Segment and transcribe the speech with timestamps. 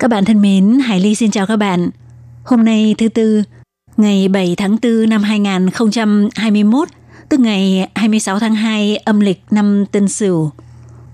[0.00, 1.90] Các bạn thân mến, Hải Ly xin chào các bạn.
[2.44, 3.42] Hôm nay thứ tư,
[3.96, 6.88] ngày 7 tháng 4 năm 2021,
[7.28, 10.50] tức ngày 26 tháng 2 âm lịch năm Tân Sửu.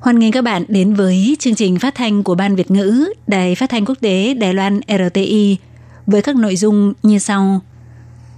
[0.00, 3.54] Hoan nghênh các bạn đến với chương trình phát thanh của Ban Việt ngữ Đài
[3.54, 5.56] Phát thanh Quốc tế Đài Loan RTI
[6.06, 7.60] với các nội dung như sau.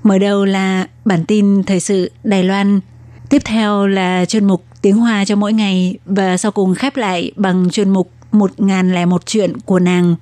[0.03, 2.81] Mở đầu là bản tin thời sự Đài Loan,
[3.29, 7.33] tiếp theo là chuyên mục tiếng Hoa cho mỗi ngày và sau cùng khép lại
[7.37, 10.15] bằng chuyên mục 1001 chuyện của nàng.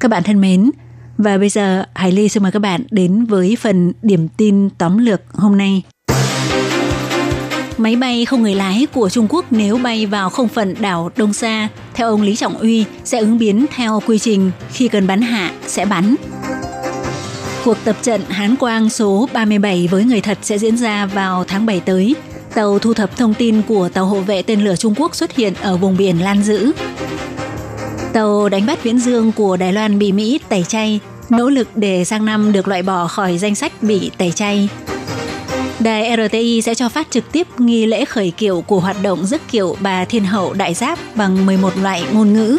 [0.00, 0.70] Các bạn thân mến,
[1.18, 4.98] và bây giờ Hải Ly xin mời các bạn đến với phần điểm tin tóm
[4.98, 5.82] lược hôm nay.
[7.78, 11.32] Máy bay không người lái của Trung Quốc nếu bay vào không phận đảo Đông
[11.32, 15.20] Sa, theo ông Lý Trọng Uy sẽ ứng biến theo quy trình khi cần bắn
[15.20, 16.14] hạ sẽ bắn.
[17.64, 21.66] Cuộc tập trận Hán Quang số 37 với người thật sẽ diễn ra vào tháng
[21.66, 22.14] 7 tới.
[22.54, 25.54] Tàu thu thập thông tin của tàu hộ vệ tên lửa Trung Quốc xuất hiện
[25.62, 26.72] ở vùng biển Lan Dữ.
[28.16, 31.00] Tàu đánh bắt viễn dương của Đài Loan bị Mỹ tẩy chay,
[31.30, 34.68] nỗ lực để sang năm được loại bỏ khỏi danh sách bị tẩy chay.
[35.80, 39.40] Đài RTI sẽ cho phát trực tiếp nghi lễ khởi kiệu của hoạt động dứt
[39.50, 42.58] kiệu bà Thiên Hậu Đại Giáp bằng 11 loại ngôn ngữ.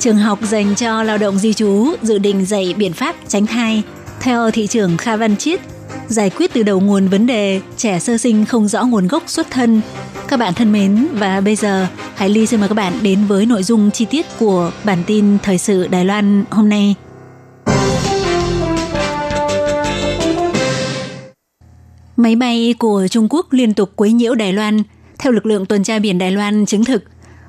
[0.00, 3.82] Trường học dành cho lao động di trú dự định dạy biện pháp tránh thai.
[4.20, 5.60] Theo thị trưởng Kha Văn Chiết,
[6.08, 9.50] giải quyết từ đầu nguồn vấn đề trẻ sơ sinh không rõ nguồn gốc xuất
[9.50, 9.80] thân.
[10.28, 13.46] Các bạn thân mến, và bây giờ Hải Ly xin mời các bạn đến với
[13.46, 16.94] nội dung chi tiết của bản tin thời sự Đài Loan hôm nay.
[22.16, 24.82] Máy bay của Trung Quốc liên tục quấy nhiễu Đài Loan.
[25.18, 27.02] Theo lực lượng tuần tra biển Đài Loan chứng thực,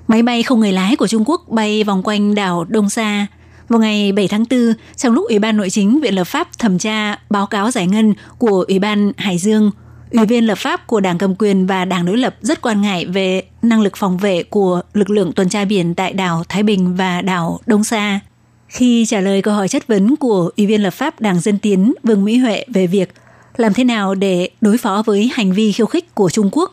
[0.08, 3.28] máy bay không người lái của Trung Quốc bay vòng quanh đảo Đông Sa.
[3.70, 6.78] Vào ngày 7 tháng 4, trong lúc Ủy ban Nội chính Viện Lập pháp thẩm
[6.78, 9.72] tra báo cáo giải ngân của Ủy ban Hải Dương,
[10.12, 13.06] Ủy viên lập pháp của Đảng cầm quyền và Đảng đối lập rất quan ngại
[13.06, 16.96] về năng lực phòng vệ của lực lượng tuần tra biển tại đảo Thái Bình
[16.96, 18.20] và đảo Đông Sa.
[18.68, 21.94] Khi trả lời câu hỏi chất vấn của Ủy viên lập pháp Đảng Dân Tiến
[22.04, 23.14] Vương Mỹ Huệ về việc
[23.58, 26.72] làm thế nào để đối phó với hành vi khiêu khích của Trung Quốc,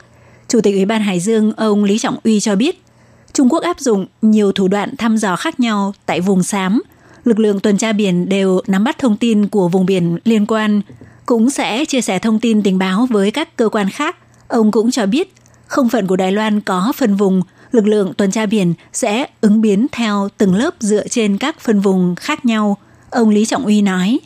[0.48, 2.82] Chủ tịch Ủy ban Hải Dương ông Lý Trọng Uy cho biết,
[3.35, 6.81] Trung Quốc áp dụng nhiều thủ đoạn thăm dò khác nhau tại vùng xám.
[7.23, 10.81] Lực lượng tuần tra biển đều nắm bắt thông tin của vùng biển liên quan,
[11.25, 14.15] cũng sẽ chia sẻ thông tin tình báo với các cơ quan khác.
[14.47, 15.33] Ông cũng cho biết,
[15.67, 19.61] không phận của Đài Loan có phân vùng, lực lượng tuần tra biển sẽ ứng
[19.61, 22.77] biến theo từng lớp dựa trên các phân vùng khác nhau.
[23.09, 24.19] Ông Lý Trọng Uy nói.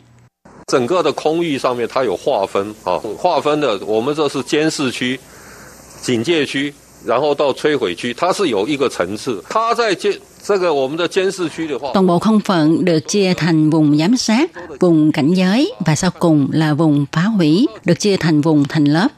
[0.66, 5.20] 整个的空域上面它有划分啊，划分的我们这是监视区、
[6.02, 6.74] 警戒区，
[7.04, 9.42] 然后到摧毁区，它是有一个层次。
[9.48, 10.12] 它在监
[10.42, 14.50] 这个我们的监视区的话， Toàn bộ không phận được chia thành vùng giám sát,
[14.80, 18.84] vùng cảnh giới và sau cùng là vùng phá hủy, được chia thành vùng thành
[18.84, 19.08] lớp.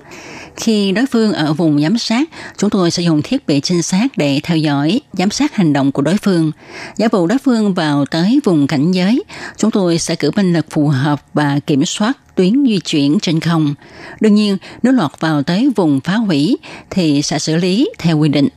[0.56, 4.18] Khi đối phương ở vùng giám sát, chúng tôi sẽ dùng thiết bị trinh sát
[4.18, 6.52] để theo dõi, giám sát hành động của đối phương.
[6.98, 9.24] Giả vụ đối phương vào tới vùng cảnh giới,
[9.58, 13.40] chúng tôi sẽ cử binh lực phù hợp và kiểm soát tuyến di chuyển trên
[13.40, 13.76] không.
[14.22, 16.58] Đương nhiên, nếu lọt vào tới vùng phá hủy
[16.90, 18.48] thì sẽ xử lý theo quy định.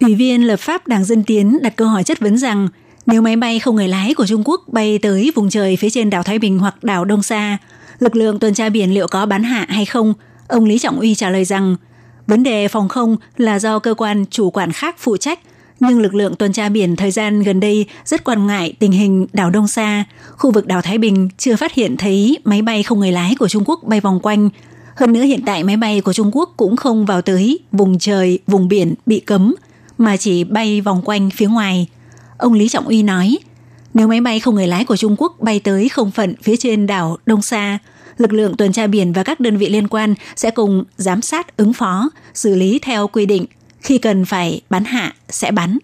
[0.00, 2.68] Ủy viên lập pháp Đảng Dân Tiến đặt câu hỏi chất vấn rằng
[3.06, 6.10] nếu máy bay không người lái của Trung Quốc bay tới vùng trời phía trên
[6.10, 7.58] đảo Thái Bình hoặc đảo Đông Sa,
[7.98, 10.14] lực lượng tuần tra biển liệu có bắn hạ hay không?
[10.48, 11.76] Ông Lý Trọng Uy trả lời rằng
[12.26, 15.40] vấn đề phòng không là do cơ quan chủ quản khác phụ trách,
[15.80, 19.26] nhưng lực lượng tuần tra biển thời gian gần đây rất quan ngại tình hình
[19.32, 20.04] đảo Đông Sa,
[20.36, 23.48] khu vực đảo Thái Bình chưa phát hiện thấy máy bay không người lái của
[23.48, 24.48] Trung Quốc bay vòng quanh.
[24.96, 28.38] Hơn nữa hiện tại máy bay của Trung Quốc cũng không vào tới vùng trời,
[28.46, 29.54] vùng biển bị cấm,
[29.98, 31.88] mà chỉ bay vòng quanh phía ngoài.
[32.38, 33.38] Ông Lý Trọng Uy nói,
[33.94, 36.86] nếu máy bay không người lái của Trung Quốc bay tới không phận phía trên
[36.86, 37.78] đảo Đông Sa,
[38.18, 41.56] lực lượng tuần tra biển và các đơn vị liên quan sẽ cùng giám sát
[41.56, 43.46] ứng phó, xử lý theo quy định.
[43.80, 45.78] Khi cần phải bắn hạ, sẽ bắn.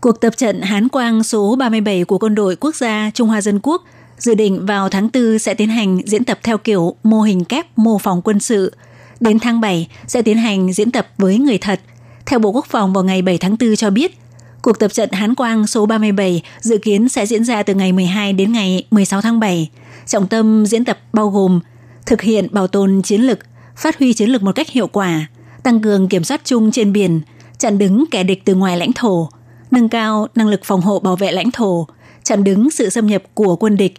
[0.00, 3.60] Cuộc tập trận Hán Quang số 37 của quân đội quốc gia Trung Hoa Dân
[3.62, 3.82] Quốc
[4.18, 7.66] dự định vào tháng 4 sẽ tiến hành diễn tập theo kiểu mô hình kép
[7.78, 8.72] mô phỏng quân sự.
[9.20, 11.80] Đến tháng 7 sẽ tiến hành diễn tập với người thật.
[12.26, 14.19] Theo Bộ Quốc phòng vào ngày 7 tháng 4 cho biết,
[14.62, 18.32] cuộc tập trận Hán Quang số 37 dự kiến sẽ diễn ra từ ngày 12
[18.32, 19.70] đến ngày 16 tháng 7.
[20.06, 21.60] Trọng tâm diễn tập bao gồm
[22.06, 23.38] thực hiện bảo tồn chiến lực,
[23.76, 25.26] phát huy chiến lược một cách hiệu quả,
[25.62, 27.20] tăng cường kiểm soát chung trên biển,
[27.58, 29.28] chặn đứng kẻ địch từ ngoài lãnh thổ,
[29.70, 31.86] nâng cao năng lực phòng hộ bảo vệ lãnh thổ,
[32.24, 33.94] chặn đứng sự xâm nhập của quân địch,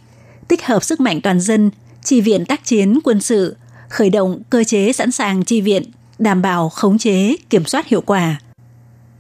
[0.47, 1.71] tích hợp sức mạnh toàn dân,
[2.03, 3.55] chi viện tác chiến quân sự,
[3.89, 5.83] khởi động cơ chế sẵn sàng chi viện,
[6.19, 8.39] đảm bảo khống chế, kiểm soát hiệu quả.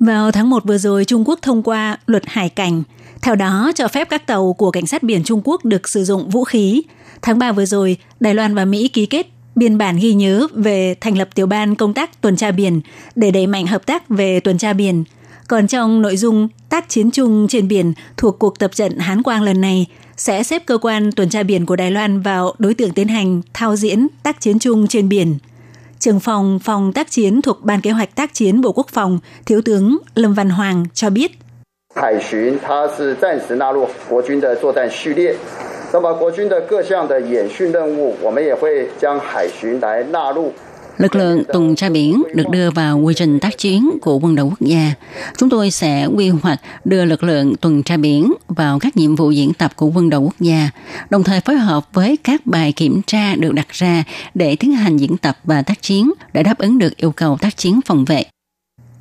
[0.05, 2.83] Vào tháng 1 vừa rồi, Trung Quốc thông qua luật hải cảnh,
[3.21, 6.29] theo đó cho phép các tàu của cảnh sát biển Trung Quốc được sử dụng
[6.29, 6.83] vũ khí.
[7.21, 10.95] Tháng 3 vừa rồi, Đài Loan và Mỹ ký kết biên bản ghi nhớ về
[11.01, 12.81] thành lập tiểu ban công tác tuần tra biển
[13.15, 15.03] để đẩy mạnh hợp tác về tuần tra biển.
[15.47, 19.43] Còn trong nội dung tác chiến chung trên biển thuộc cuộc tập trận Hán Quang
[19.43, 19.85] lần này
[20.17, 23.41] sẽ xếp cơ quan tuần tra biển của Đài Loan vào đối tượng tiến hành
[23.53, 25.37] thao diễn tác chiến chung trên biển.
[26.00, 29.60] Trưởng phòng phòng tác chiến thuộc Ban kế hoạch tác chiến Bộ Quốc phòng, Thiếu
[29.62, 31.30] tướng Lâm Văn Hoàng cho biết.
[31.94, 35.34] 海巡它是暂时纳入国军的作战序列，
[35.92, 40.52] 那么国军的各项的演训任务，我们也会将海巡来纳入。
[41.01, 44.45] Lực lượng tuần tra biển được đưa vào quy trình tác chiến của quân đội
[44.45, 44.93] quốc gia.
[45.37, 49.31] Chúng tôi sẽ quy hoạch đưa lực lượng tuần tra biển vào các nhiệm vụ
[49.31, 50.69] diễn tập của quân đội quốc gia,
[51.09, 54.03] đồng thời phối hợp với các bài kiểm tra được đặt ra
[54.33, 57.57] để tiến hành diễn tập và tác chiến để đáp ứng được yêu cầu tác
[57.57, 58.23] chiến phòng vệ.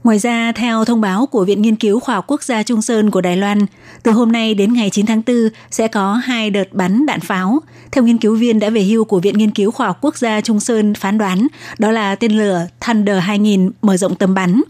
[0.04, 3.10] Ngoài ra, theo thông báo của Viện Nghiên cứu Khoa học Quốc gia Trung Sơn
[3.10, 3.66] của Đài Loan,
[4.02, 5.36] từ hôm nay đến ngày 9 tháng 4
[5.70, 7.60] sẽ có hai đợt bắn đạn pháo.
[7.92, 10.40] Theo nghiên cứu viên đã về hưu của Viện Nghiên cứu Khoa học Quốc gia
[10.40, 11.46] Trung Sơn phán đoán,
[11.78, 14.62] đó là tên lửa Thunder 2000 mở rộng tầm bắn.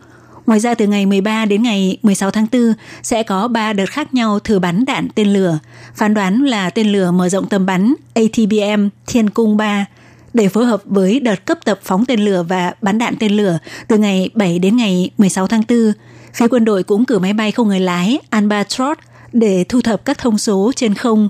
[0.46, 4.14] Ngoài ra từ ngày 13 đến ngày 16 tháng 4 sẽ có 3 đợt khác
[4.14, 5.58] nhau thử bắn đạn tên lửa.
[5.94, 9.86] Phán đoán là tên lửa mở rộng tầm bắn ATBM Thiên Cung 3
[10.34, 13.58] để phối hợp với đợt cấp tập phóng tên lửa và bắn đạn tên lửa
[13.88, 15.92] từ ngày 7 đến ngày 16 tháng 4.
[16.34, 19.00] Phía quân đội cũng cử máy bay không người lái Albatross
[19.32, 21.28] để thu thập các thông số trên không.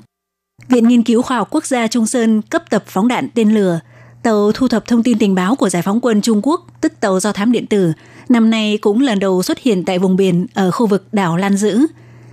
[0.69, 3.81] Viện Nghiên cứu Khoa học Quốc gia Trung Sơn cấp tập phóng đạn tên lửa,
[4.23, 7.21] tàu thu thập thông tin tình báo của Giải phóng quân Trung Quốc, tức tàu
[7.21, 7.93] do thám điện tử,
[8.29, 11.57] năm nay cũng lần đầu xuất hiện tại vùng biển ở khu vực đảo Lan
[11.57, 11.87] Dữ.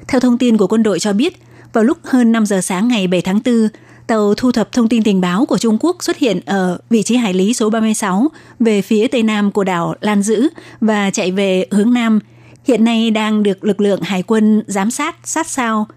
[0.08, 1.42] Theo thông tin của quân đội cho biết,
[1.74, 3.68] vào lúc hơn 5 giờ sáng ngày 7 tháng 4,
[4.08, 7.16] tàu thu thập thông tin tình báo của Trung Quốc xuất hiện ở vị trí
[7.16, 8.28] hải lý số 36
[8.60, 10.50] về phía tây nam của đảo Lan Dữ
[10.82, 12.20] và chạy về hướng nam.
[12.68, 15.88] Hiện nay đang được lực lượng hải quân giám sát sát sao.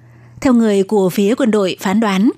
[0.41, 2.31] Theo người của phía quân đội phán đoán,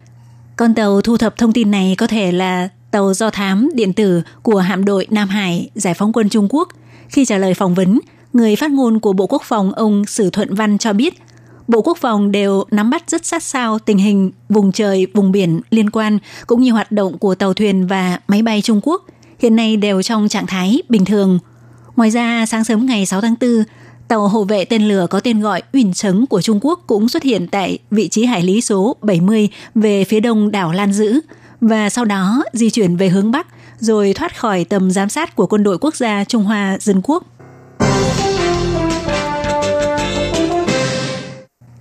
[0.57, 4.23] con tàu thu thập thông tin này có thể là tàu do thám điện tử
[4.43, 6.69] của hạm đội Nam Hải giải phóng quân Trung Quốc.
[7.09, 7.99] Khi trả lời phỏng vấn,
[8.33, 11.15] người phát ngôn của Bộ Quốc phòng ông Sử Thuận Văn cho biết–
[11.69, 15.61] Bộ Quốc phòng đều nắm bắt rất sát sao tình hình vùng trời, vùng biển
[15.71, 19.07] liên quan cũng như hoạt động của tàu thuyền và máy bay Trung Quốc
[19.39, 21.39] hiện nay đều trong trạng thái bình thường.
[21.97, 23.51] Ngoài ra, sáng sớm ngày 6 tháng 4,
[24.09, 27.23] tàu hộ vệ tên lửa có tên gọi Uyển Trấn của Trung Quốc cũng xuất
[27.23, 31.21] hiện tại vị trí hải lý số 70 về phía đông đảo Lan Dữ
[31.61, 33.47] và sau đó di chuyển về hướng Bắc
[33.79, 37.25] rồi thoát khỏi tầm giám sát của quân đội quốc gia Trung Hoa Dân Quốc.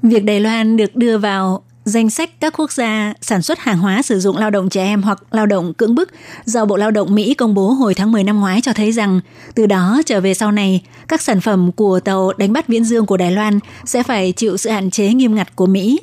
[0.03, 4.01] Việc Đài Loan được đưa vào danh sách các quốc gia sản xuất hàng hóa
[4.01, 6.09] sử dụng lao động trẻ em hoặc lao động cưỡng bức
[6.45, 9.19] do Bộ Lao động Mỹ công bố hồi tháng 10 năm ngoái cho thấy rằng
[9.56, 13.06] từ đó trở về sau này, các sản phẩm của tàu đánh bắt viễn dương
[13.06, 16.00] của Đài Loan sẽ phải chịu sự hạn chế nghiêm ngặt của Mỹ.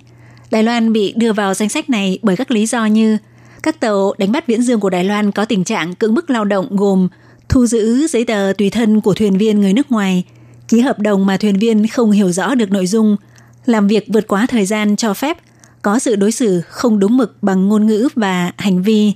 [0.51, 3.19] Đài Loan bị đưa vào danh sách này bởi các lý do như
[3.63, 6.45] các tàu đánh bắt viễn dương của Đài Loan có tình trạng cưỡng bức lao
[6.45, 7.09] động gồm
[7.49, 10.25] thu giữ giấy tờ tùy thân của thuyền viên người nước ngoài,
[10.69, 13.17] ký hợp đồng mà thuyền viên không hiểu rõ được nội dung–
[13.69, 15.39] làm việc vượt quá thời gian cho phép,
[15.83, 19.13] có sự đối xử không đúng mực bằng ngôn ngữ và hành vi.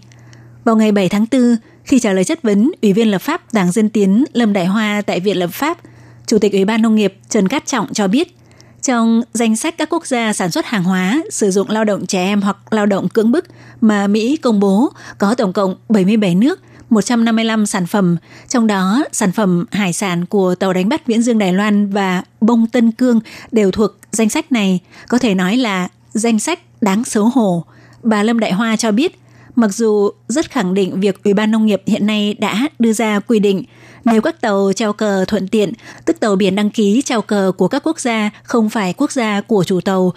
[0.64, 3.72] Vào ngày 7 tháng 4, khi trả lời chất vấn Ủy viên lập pháp Đảng
[3.72, 5.78] Dân Tiến Lâm Đại Hoa tại Viện Lập pháp,
[6.26, 8.36] Chủ tịch Ủy ban Nông nghiệp Trần Cát Trọng cho biết,
[8.82, 12.24] trong danh sách các quốc gia sản xuất hàng hóa sử dụng lao động trẻ
[12.24, 13.44] em hoặc lao động cưỡng bức
[13.80, 16.60] mà Mỹ công bố có tổng cộng 77 nước,
[16.92, 18.16] 155 sản phẩm,
[18.48, 22.22] trong đó sản phẩm hải sản của tàu đánh bắt Viễn Dương Đài Loan và
[22.40, 23.20] bông Tân Cương
[23.52, 27.64] đều thuộc danh sách này, có thể nói là danh sách đáng xấu hổ.
[28.02, 29.18] Bà Lâm Đại Hoa cho biết,
[29.56, 33.20] mặc dù rất khẳng định việc Ủy ban Nông nghiệp hiện nay đã đưa ra
[33.20, 33.64] quy định
[34.04, 35.72] nếu các tàu treo cờ thuận tiện,
[36.04, 39.40] tức tàu biển đăng ký treo cờ của các quốc gia không phải quốc gia
[39.40, 40.12] của chủ tàu,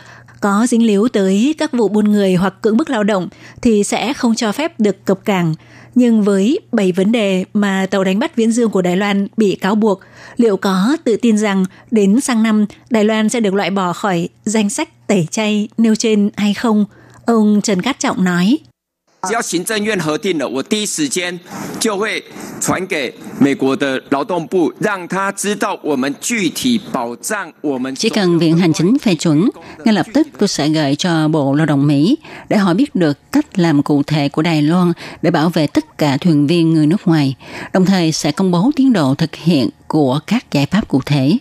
[0.45, 3.27] có dính líu tới các vụ buôn người hoặc cưỡng bức lao động
[3.61, 5.53] thì sẽ không cho phép được cập cảng.
[5.95, 9.55] Nhưng với 7 vấn đề mà tàu đánh bắt Viễn Dương của Đài Loan bị
[9.55, 9.99] cáo buộc,
[10.37, 14.29] liệu có tự tin rằng đến sang năm Đài Loan sẽ được loại bỏ khỏi
[14.45, 16.85] danh sách tẩy chay nêu trên hay không?
[17.25, 18.57] Ông Trần Cát Trọng nói.
[19.28, 21.38] 只要行政院核定了，我第一时间
[21.78, 22.24] 就会
[22.58, 27.94] 传给美国的劳动部，让他知道我们具体保障我们。
[27.94, 29.50] Chỉ cần Viện Hành Chính phê chuẩn,
[29.84, 32.16] ngay lập tức tôi sẽ gửi cho Bộ Lao động Mỹ
[32.48, 35.98] để họ biết được cách làm cụ thể của Đài Loan để bảo vệ tất
[35.98, 37.34] cả thuyền viên người nước ngoài,
[37.72, 41.38] đồng thời sẽ công bố tiến độ thực hiện của các giải pháp cụ thể.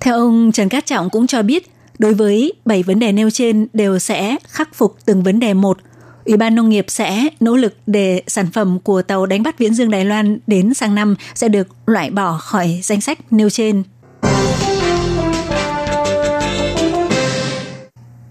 [0.00, 3.66] Theo ông Trần Cát Trọng cũng cho biết, đối với 7 vấn đề nêu trên
[3.72, 5.78] đều sẽ khắc phục từng vấn đề một.
[6.25, 9.73] Ủy ban Nông nghiệp sẽ nỗ lực để sản phẩm của tàu đánh bắt Viễn
[9.73, 13.83] Dương Đài Loan đến sang năm sẽ được loại bỏ khỏi danh sách nêu trên.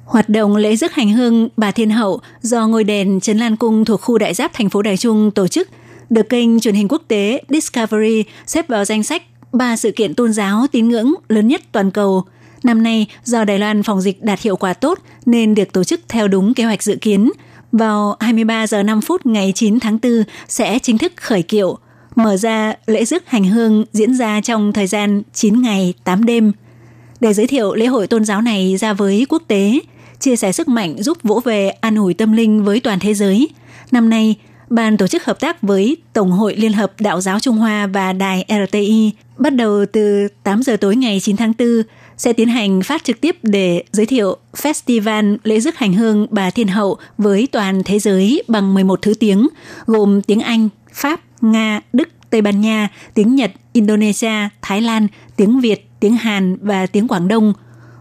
[0.04, 3.84] Hoạt động lễ rước hành hương Bà Thiên Hậu do ngôi đền Trấn Lan Cung
[3.84, 5.68] thuộc khu đại giáp thành phố Đài Trung tổ chức
[6.10, 9.22] được kênh truyền hình quốc tế Discovery xếp vào danh sách
[9.52, 12.24] ba sự kiện tôn giáo tín ngưỡng lớn nhất toàn cầu.
[12.62, 16.00] Năm nay, do Đài Loan phòng dịch đạt hiệu quả tốt nên được tổ chức
[16.08, 17.30] theo đúng kế hoạch dự kiến.
[17.78, 20.12] Vào 23 giờ 5 phút ngày 9 tháng 4
[20.48, 21.78] sẽ chính thức khởi kiệu,
[22.14, 26.52] mở ra lễ rước hành hương diễn ra trong thời gian 9 ngày 8 đêm.
[27.20, 29.78] Để giới thiệu lễ hội tôn giáo này ra với quốc tế,
[30.20, 33.48] chia sẻ sức mạnh giúp vỗ về an ủi tâm linh với toàn thế giới.
[33.90, 34.36] Năm nay,
[34.70, 38.12] Ban tổ chức hợp tác với Tổng hội Liên hợp Đạo giáo Trung Hoa và
[38.12, 41.68] đài RTI bắt đầu từ 8 giờ tối ngày 9 tháng 4
[42.16, 46.50] sẽ tiến hành phát trực tiếp để giới thiệu Festival lễ rước hành hương Bà
[46.50, 49.48] Thiên Hậu với toàn thế giới bằng 11 thứ tiếng,
[49.86, 55.06] gồm tiếng Anh, Pháp, Nga, Đức, Tây Ban Nha, tiếng Nhật, Indonesia, Thái Lan,
[55.36, 57.52] tiếng Việt, tiếng Hàn và tiếng Quảng Đông.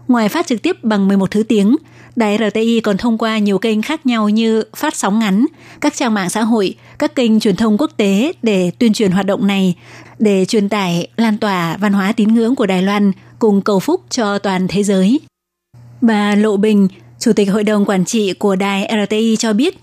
[0.08, 1.76] Ngoài phát trực tiếp bằng 11 thứ tiếng,
[2.16, 5.46] Đài RTI còn thông qua nhiều kênh khác nhau như phát sóng ngắn,
[5.80, 9.26] các trang mạng xã hội, các kênh truyền thông quốc tế để tuyên truyền hoạt
[9.26, 9.74] động này,
[10.18, 13.12] để truyền tải, lan tỏa văn hóa tín ngưỡng của Đài Loan
[13.44, 15.20] cùng cầu phúc cho toàn thế giới.
[16.00, 19.78] Bà Lộ Bình, Chủ tịch Hội đồng Quản trị của đài RTI cho biết,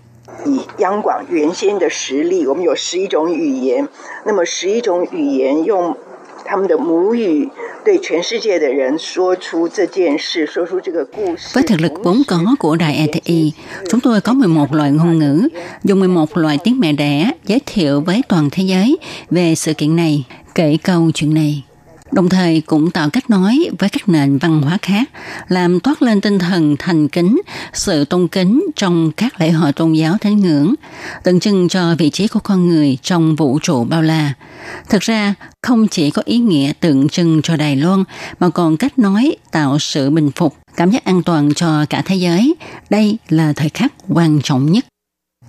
[11.54, 13.52] với thực lực vốn có của đài RTI,
[13.90, 15.48] chúng tôi có 11 loại ngôn ngữ,
[15.84, 18.98] dùng 11 loại tiếng mẹ đẻ giới thiệu với toàn thế giới
[19.30, 20.24] về sự kiện này,
[20.56, 21.64] kể câu chuyện này
[22.12, 25.10] đồng thời cũng tạo cách nói với các nền văn hóa khác,
[25.48, 27.42] làm toát lên tinh thần thành kính,
[27.74, 30.74] sự tôn kính trong các lễ hội tôn giáo thánh ngưỡng,
[31.24, 34.34] tượng trưng cho vị trí của con người trong vũ trụ bao la.
[34.90, 38.04] Thực ra, không chỉ có ý nghĩa tượng trưng cho Đài Loan,
[38.40, 42.16] mà còn cách nói tạo sự bình phục, cảm giác an toàn cho cả thế
[42.16, 42.56] giới.
[42.90, 44.86] Đây là thời khắc quan trọng nhất.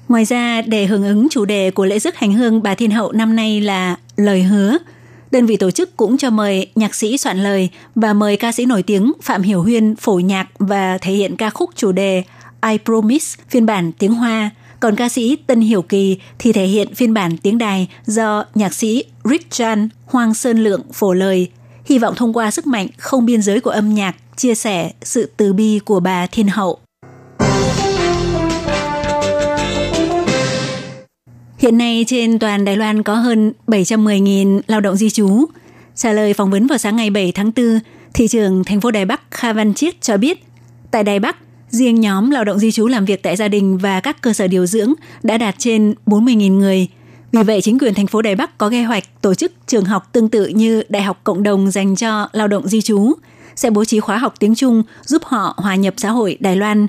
[0.08, 3.12] Ngoài ra, để hưởng ứng chủ đề của lễ rước hành hương bà Thiên Hậu
[3.12, 4.78] năm nay là lời hứa–
[5.32, 8.66] đơn vị tổ chức cũng cho mời nhạc sĩ soạn lời và mời ca sĩ
[8.66, 12.22] nổi tiếng Phạm Hiểu Huyên phổ nhạc và thể hiện ca khúc chủ đề
[12.70, 14.50] I Promise phiên bản tiếng Hoa.
[14.80, 18.74] Còn ca sĩ Tân Hiểu Kỳ thì thể hiện phiên bản tiếng đài do nhạc
[18.74, 21.48] sĩ Rick Chan, Hoàng Sơn Lượng phổ lời.
[21.84, 25.30] Hy vọng thông qua sức mạnh không biên giới của âm nhạc chia sẻ sự
[25.36, 26.78] từ bi của bà Thiên Hậu.
[31.62, 35.44] Hiện nay trên toàn Đài Loan có hơn 710.000 lao động di trú.
[35.94, 37.78] Trả lời phỏng vấn vào sáng ngày 7 tháng 4,
[38.14, 40.44] thị trưởng thành phố Đài Bắc Kha Văn Chiết cho biết,
[40.90, 41.36] tại Đài Bắc,
[41.70, 44.46] riêng nhóm lao động di trú làm việc tại gia đình và các cơ sở
[44.46, 44.92] điều dưỡng
[45.22, 46.88] đã đạt trên 40.000 người.
[47.32, 50.12] Vì vậy, chính quyền thành phố Đài Bắc có kế hoạch tổ chức trường học
[50.12, 53.12] tương tự như Đại học Cộng đồng dành cho lao động di trú,
[53.56, 56.86] sẽ bố trí khóa học tiếng Trung giúp họ hòa nhập xã hội Đài Loan.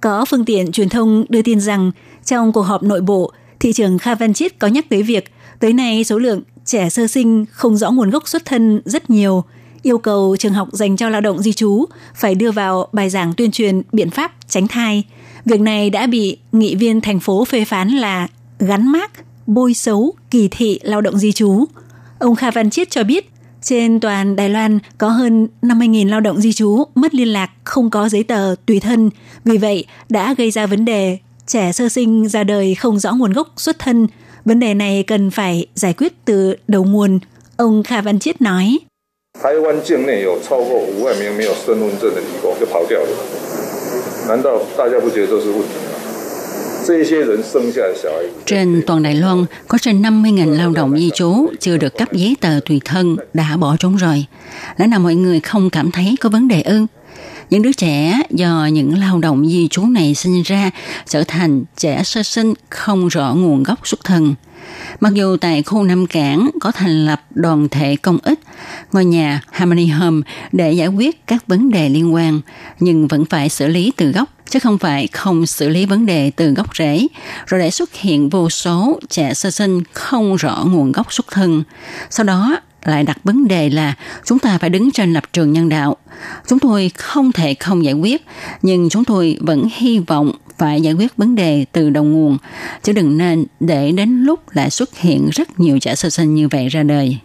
[0.00, 1.90] Có phương tiện truyền thông đưa tin rằng
[2.24, 5.24] trong cuộc họp nội bộ, thị trưởng Kha Văn Chiết có nhắc tới việc
[5.58, 9.44] tới nay số lượng trẻ sơ sinh không rõ nguồn gốc xuất thân rất nhiều,
[9.82, 13.34] yêu cầu trường học dành cho lao động di trú phải đưa vào bài giảng
[13.34, 15.04] tuyên truyền biện pháp tránh thai.
[15.44, 19.10] Việc này đã bị nghị viên thành phố phê phán là gắn mác,
[19.46, 21.64] bôi xấu, kỳ thị lao động di trú.
[22.18, 23.30] Ông Kha Văn Chiết cho biết,
[23.62, 27.90] trên toàn Đài Loan có hơn 50.000 lao động di trú mất liên lạc không
[27.90, 29.10] có giấy tờ tùy thân,
[29.44, 31.18] vì vậy đã gây ra vấn đề
[31.50, 34.06] trẻ sơ sinh ra đời không rõ nguồn gốc xuất thân,
[34.44, 37.18] vấn đề này cần phải giải quyết từ đầu nguồn,
[37.56, 38.78] ông Kha Văn Chiết nói.
[48.46, 52.36] Trên toàn Đài Loan có trên 50.000 lao động di trú chưa được cấp giấy
[52.40, 54.24] tờ tùy thân đã bỏ trốn rồi.
[54.76, 56.86] Lẽ nào mọi người không cảm thấy có vấn đề ư?
[57.50, 60.70] Những đứa trẻ do những lao động di trú này sinh ra
[61.06, 64.34] trở thành trẻ sơ sinh không rõ nguồn gốc xuất thân.
[65.00, 68.40] Mặc dù tại khu Nam Cảng có thành lập đoàn thể công ích,
[68.92, 70.20] ngôi nhà Harmony Home
[70.52, 72.40] để giải quyết các vấn đề liên quan,
[72.80, 76.30] nhưng vẫn phải xử lý từ gốc, chứ không phải không xử lý vấn đề
[76.30, 77.06] từ gốc rễ,
[77.46, 81.62] rồi để xuất hiện vô số trẻ sơ sinh không rõ nguồn gốc xuất thân.
[82.10, 85.68] Sau đó lại đặt vấn đề là chúng ta phải đứng trên lập trường nhân
[85.68, 85.96] đạo.
[86.48, 88.26] Chúng tôi không thể không giải quyết,
[88.62, 92.38] nhưng chúng tôi vẫn hy vọng phải giải quyết vấn đề từ đầu nguồn,
[92.82, 96.48] chứ đừng nên để đến lúc lại xuất hiện rất nhiều trẻ sơ sinh như
[96.48, 97.18] vậy ra đời.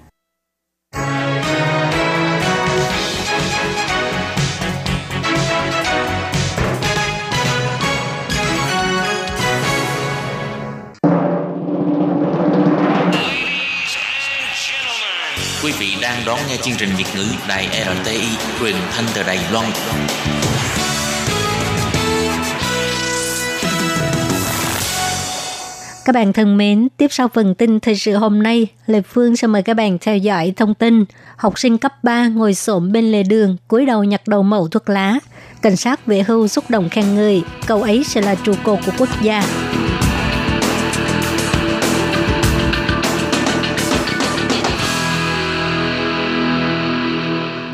[15.63, 17.67] Quý vị đang đón nghe chương trình Việt ngữ Đài
[18.03, 18.27] RTI
[18.59, 19.65] truyền thanh từ Đài Loan.
[26.05, 29.47] Các bạn thân mến, tiếp sau phần tin thời sự hôm nay, Lê Phương sẽ
[29.47, 31.05] mời các bạn theo dõi thông tin
[31.38, 34.89] học sinh cấp 3 ngồi xổm bên lề đường, cúi đầu nhặt đầu mẫu thuốc
[34.89, 35.19] lá.
[35.62, 38.91] Cảnh sát về hưu xúc động khen người, cậu ấy sẽ là trụ cột của
[38.97, 39.43] quốc gia.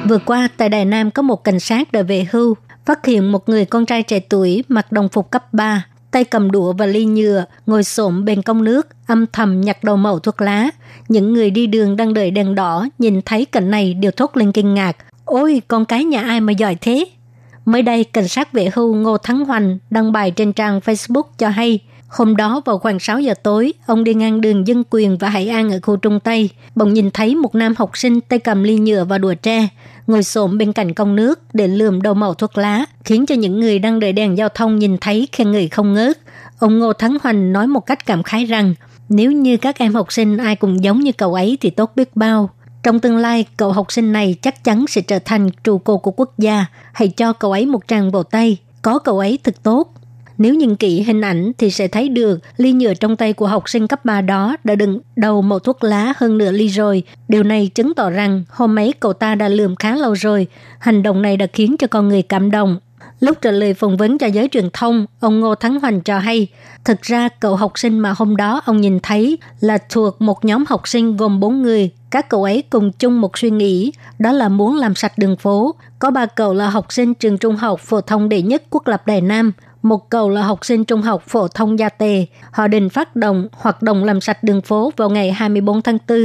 [0.09, 3.49] Vừa qua, tại Đài Nam có một cảnh sát đã về hưu, phát hiện một
[3.49, 7.05] người con trai trẻ tuổi mặc đồng phục cấp 3, tay cầm đũa và ly
[7.05, 10.69] nhựa, ngồi xổm bên công nước, âm thầm nhặt đầu mẫu thuốc lá.
[11.09, 14.51] Những người đi đường đang đợi đèn đỏ, nhìn thấy cảnh này đều thốt lên
[14.51, 14.97] kinh ngạc.
[15.25, 17.05] Ôi, con cái nhà ai mà giỏi thế?
[17.65, 21.49] Mới đây, cảnh sát vệ hưu Ngô Thắng Hoành đăng bài trên trang Facebook cho
[21.49, 21.79] hay,
[22.11, 25.49] Hôm đó vào khoảng 6 giờ tối, ông đi ngang đường Dân Quyền và Hải
[25.49, 28.79] An ở khu Trung Tây, bỗng nhìn thấy một nam học sinh tay cầm ly
[28.79, 29.67] nhựa và đùa tre,
[30.07, 33.59] ngồi xổm bên cạnh công nước để lườm đầu màu thuốc lá, khiến cho những
[33.59, 36.17] người đang đợi đèn giao thông nhìn thấy khen người không ngớt.
[36.59, 38.75] Ông Ngô Thắng Hoành nói một cách cảm khái rằng,
[39.09, 42.15] nếu như các em học sinh ai cũng giống như cậu ấy thì tốt biết
[42.15, 42.49] bao.
[42.83, 46.11] Trong tương lai, cậu học sinh này chắc chắn sẽ trở thành trụ cột của
[46.11, 46.65] quốc gia.
[46.93, 48.57] Hãy cho cậu ấy một tràng vỗ tay.
[48.81, 49.93] Có cậu ấy thật tốt.
[50.41, 53.69] Nếu nhìn kỹ hình ảnh thì sẽ thấy được ly nhựa trong tay của học
[53.69, 57.03] sinh cấp 3 đó đã đựng đầu một thuốc lá hơn nửa ly rồi.
[57.27, 60.47] Điều này chứng tỏ rằng hôm ấy cậu ta đã lườm khá lâu rồi.
[60.79, 62.79] Hành động này đã khiến cho con người cảm động.
[63.19, 66.47] Lúc trả lời phỏng vấn cho giới truyền thông, ông Ngô Thắng Hoành cho hay,
[66.85, 70.63] thực ra cậu học sinh mà hôm đó ông nhìn thấy là thuộc một nhóm
[70.67, 71.89] học sinh gồm 4 người.
[72.11, 75.75] Các cậu ấy cùng chung một suy nghĩ, đó là muốn làm sạch đường phố.
[75.99, 79.07] Có ba cậu là học sinh trường trung học phổ thông đệ nhất quốc lập
[79.07, 82.25] Đài Nam, một cầu là học sinh trung học phổ thông Gia Tề.
[82.51, 86.17] Họ định phát động hoạt động làm sạch đường phố vào ngày 24 tháng 4.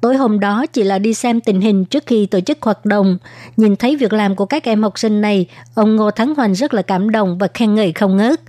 [0.00, 3.18] Tối hôm đó chỉ là đi xem tình hình trước khi tổ chức hoạt động.
[3.56, 6.74] Nhìn thấy việc làm của các em học sinh này, ông Ngô Thắng Hoành rất
[6.74, 8.40] là cảm động và khen ngợi không ngớt.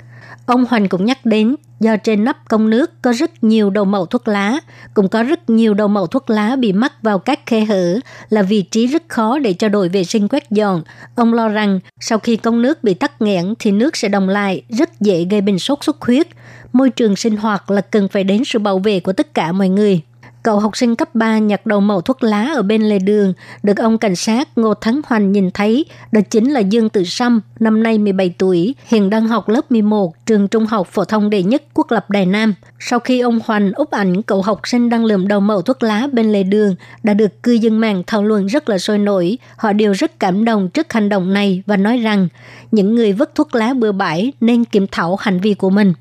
[0.47, 4.05] Ông Hoành cũng nhắc đến, do trên nắp công nước có rất nhiều đầu mẩu
[4.05, 4.59] thuốc lá,
[4.93, 8.41] cũng có rất nhiều đầu mẩu thuốc lá bị mắc vào các khe hở, là
[8.41, 10.81] vị trí rất khó để cho đội vệ sinh quét dọn.
[11.15, 14.61] Ông lo rằng sau khi công nước bị tắc nghẽn thì nước sẽ đồng lại,
[14.69, 16.27] rất dễ gây bệnh sốt xuất huyết.
[16.73, 19.69] Môi trường sinh hoạt là cần phải đến sự bảo vệ của tất cả mọi
[19.69, 20.01] người.
[20.47, 23.33] Cậu học sinh cấp 3 nhặt đầu mẩu thuốc lá ở bên lề đường,
[23.63, 27.41] được ông cảnh sát Ngô Thắng Hoành nhìn thấy, đó chính là Dương Tự Sâm,
[27.59, 31.43] năm nay 17 tuổi, hiện đang học lớp 11, trường trung học phổ thông đệ
[31.43, 32.53] nhất quốc lập Đài Nam.
[32.79, 36.07] Sau khi ông Hoành úp ảnh cậu học sinh đang lượm đầu mẩu thuốc lá
[36.13, 39.37] bên lề đường, đã được cư dân mạng thảo luận rất là sôi nổi.
[39.57, 42.27] Họ đều rất cảm động trước hành động này và nói rằng
[42.71, 45.93] những người vứt thuốc lá bừa bãi nên kiểm thảo hành vi của mình.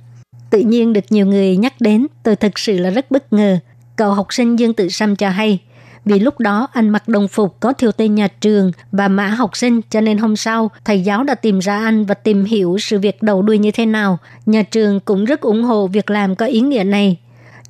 [0.50, 3.58] Tự nhiên được nhiều người nhắc đến, tôi thực sự là rất bất ngờ.
[3.96, 5.58] Cậu học sinh Dương Tự Sâm cho hay,
[6.04, 9.56] vì lúc đó anh mặc đồng phục có thiêu tên nhà trường và mã học
[9.56, 12.98] sinh cho nên hôm sau thầy giáo đã tìm ra anh và tìm hiểu sự
[12.98, 14.18] việc đầu đuôi như thế nào.
[14.46, 17.16] Nhà trường cũng rất ủng hộ việc làm có ý nghĩa này.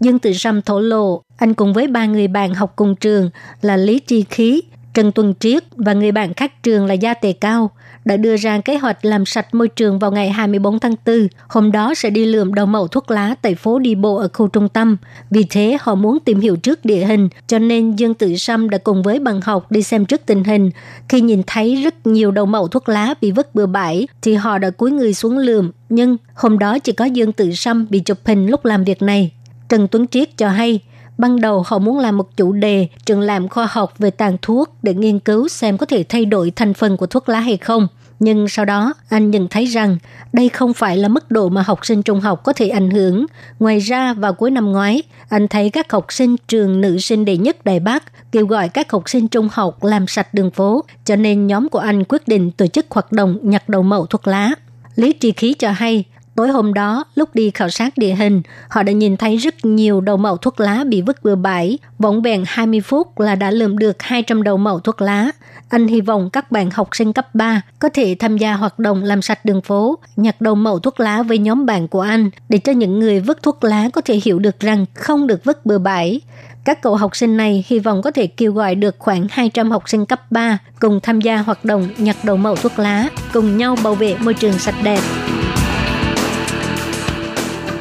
[0.00, 3.30] Dương Tự Sâm thổ lộ, anh cùng với ba người bạn học cùng trường
[3.62, 4.62] là Lý Tri Khí,
[4.94, 7.70] Trần Tuần Triết và người bạn khác trường là Gia Tề Cao
[8.06, 11.28] đã đưa ra kế hoạch làm sạch môi trường vào ngày 24 tháng 4.
[11.48, 14.48] Hôm đó sẽ đi lượm đầu mẫu thuốc lá tại phố đi bộ ở khu
[14.48, 14.96] trung tâm.
[15.30, 18.78] Vì thế họ muốn tìm hiểu trước địa hình, cho nên Dương Tự Sâm đã
[18.78, 20.70] cùng với bằng học đi xem trước tình hình.
[21.08, 24.58] Khi nhìn thấy rất nhiều đầu mẫu thuốc lá bị vứt bừa bãi, thì họ
[24.58, 25.70] đã cúi người xuống lượm.
[25.88, 29.32] Nhưng hôm đó chỉ có Dương Tự Sâm bị chụp hình lúc làm việc này.
[29.68, 30.80] Trần Tuấn Triết cho hay,
[31.18, 34.74] Ban đầu họ muốn làm một chủ đề trường làm khoa học về tàn thuốc
[34.82, 37.88] để nghiên cứu xem có thể thay đổi thành phần của thuốc lá hay không.
[38.18, 39.98] Nhưng sau đó, anh nhận thấy rằng
[40.32, 43.26] đây không phải là mức độ mà học sinh trung học có thể ảnh hưởng.
[43.58, 47.36] Ngoài ra, vào cuối năm ngoái, anh thấy các học sinh trường nữ sinh đệ
[47.36, 51.16] nhất Đài Bắc kêu gọi các học sinh trung học làm sạch đường phố, cho
[51.16, 54.50] nên nhóm của anh quyết định tổ chức hoạt động nhặt đầu mẫu thuốc lá.
[54.94, 56.04] Lý Tri Khí cho hay,
[56.36, 60.00] Tối hôm đó, lúc đi khảo sát địa hình, họ đã nhìn thấy rất nhiều
[60.00, 61.78] đầu mẩu thuốc lá bị vứt bừa bãi.
[61.98, 65.30] Vỏn vẹn 20 phút là đã lượm được 200 đầu mẩu thuốc lá.
[65.68, 69.02] Anh hy vọng các bạn học sinh cấp 3 có thể tham gia hoạt động
[69.02, 72.58] làm sạch đường phố, nhặt đầu mẩu thuốc lá với nhóm bạn của anh để
[72.58, 75.78] cho những người vứt thuốc lá có thể hiểu được rằng không được vứt bừa
[75.78, 76.20] bãi.
[76.64, 79.88] Các cậu học sinh này hy vọng có thể kêu gọi được khoảng 200 học
[79.88, 83.76] sinh cấp 3 cùng tham gia hoạt động nhặt đầu mẩu thuốc lá, cùng nhau
[83.84, 85.00] bảo vệ môi trường sạch đẹp.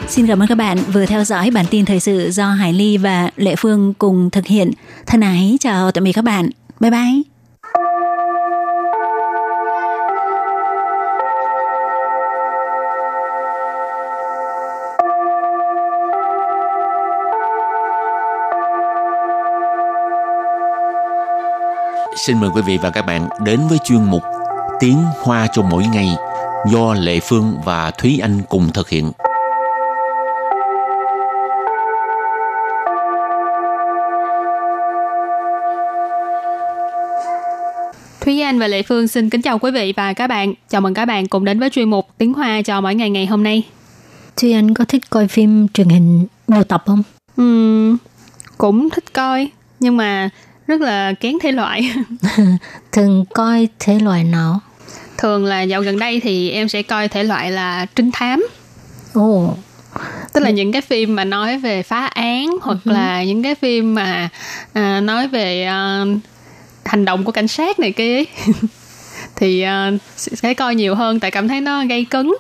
[0.09, 2.97] Xin cảm ơn các bạn vừa theo dõi bản tin thời sự do Hải Ly
[2.97, 4.71] và Lệ Phương cùng thực hiện.
[5.05, 6.49] Thân ái chào tạm biệt các bạn.
[6.79, 7.21] Bye bye.
[22.17, 24.23] xin mời quý vị và các bạn đến với chuyên mục
[24.79, 26.15] Tiếng Hoa cho mỗi ngày
[26.71, 29.11] do Lệ Phương và Thúy Anh cùng thực hiện.
[38.55, 40.53] Anh và Lệ Phương xin kính chào quý vị và các bạn.
[40.69, 43.25] Chào mừng các bạn cùng đến với chuyên mục Tiếng Hoa cho mỗi ngày ngày
[43.25, 43.63] hôm nay.
[44.37, 47.03] Thúy Anh có thích coi phim truyền hình nhiều tập không?
[47.41, 47.97] Uhm,
[48.57, 50.29] cũng thích coi, nhưng mà
[50.67, 51.93] rất là kén thể loại.
[52.91, 54.59] Thường coi thể loại nào?
[55.17, 58.47] Thường là dạo gần đây thì em sẽ coi thể loại là trinh thám.
[59.13, 59.57] Ồ, oh.
[60.33, 62.93] Tức là những cái phim mà nói về phá án hoặc uh-huh.
[62.93, 64.29] là những cái phim mà
[64.73, 66.05] à, nói về à,
[66.85, 68.23] hành động của cảnh sát này kia
[69.35, 72.31] thì uh, sẽ coi nhiều hơn tại cảm thấy nó gây cấn.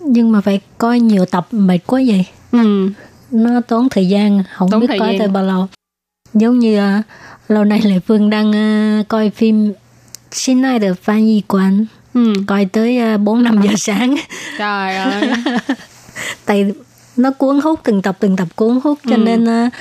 [0.00, 2.26] Nhưng mà phải coi nhiều tập mệt quá vậy.
[2.52, 2.88] Ừ.
[3.30, 5.66] nó tốn thời gian không tốn biết coi tới bao lâu.
[6.34, 7.04] Giống như uh,
[7.48, 9.72] lâu nay lệ phương đang uh, coi phim
[10.32, 12.32] xin ai được phan y quán ừ.
[12.46, 14.16] coi tới bốn uh, năm giờ sáng.
[14.58, 15.30] Trời ơi.
[16.44, 16.72] Tại
[17.16, 19.22] nó cuốn hút từng tập từng tập cuốn hút cho ừ.
[19.22, 19.72] nên uh,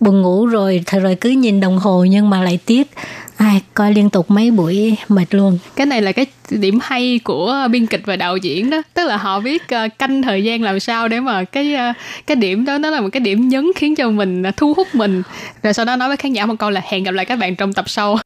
[0.00, 2.90] buồn ngủ rồi thời rồi cứ nhìn đồng hồ nhưng mà lại tiếc
[3.36, 7.68] ai coi liên tục mấy buổi mệt luôn cái này là cái điểm hay của
[7.70, 10.80] biên kịch và đạo diễn đó tức là họ biết uh, canh thời gian làm
[10.80, 11.96] sao để mà cái uh,
[12.26, 14.88] cái điểm đó nó là một cái điểm nhấn khiến cho mình uh, thu hút
[14.92, 15.22] mình
[15.62, 17.56] rồi sau đó nói với khán giả một câu là hẹn gặp lại các bạn
[17.56, 18.18] trong tập sau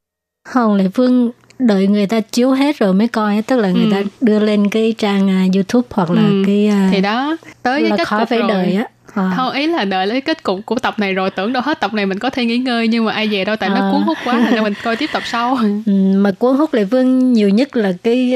[0.49, 3.91] không lệ phương đợi người ta chiếu hết rồi mới coi tức là người ừ.
[3.91, 6.43] ta đưa lên cái trang uh, youtube hoặc là ừ.
[6.45, 8.47] cái uh, thì đó tới cái kết khó phải rồi.
[8.49, 9.33] đợi á à.
[9.35, 11.93] không ý là đợi lấy kết cục của tập này rồi tưởng đâu hết tập
[11.93, 13.75] này mình có thể nghỉ ngơi nhưng mà ai về đâu tại à.
[13.75, 16.83] nó cuốn hút quá nên mình coi tiếp tập sau ừ, mà cuốn hút lệ
[16.83, 18.33] vương nhiều nhất là cái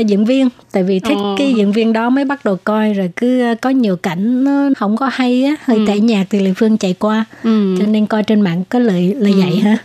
[0.00, 1.34] uh, diễn viên tại vì thích ờ.
[1.38, 4.68] cái diễn viên đó mới bắt đầu coi rồi cứ uh, có nhiều cảnh nó
[4.76, 5.84] không có hay á hơi ừ.
[5.86, 7.76] tẻ nhạt thì lệ phương chạy qua ừ.
[7.78, 9.40] cho nên coi trên mạng có lợi là ừ.
[9.40, 9.76] vậy ha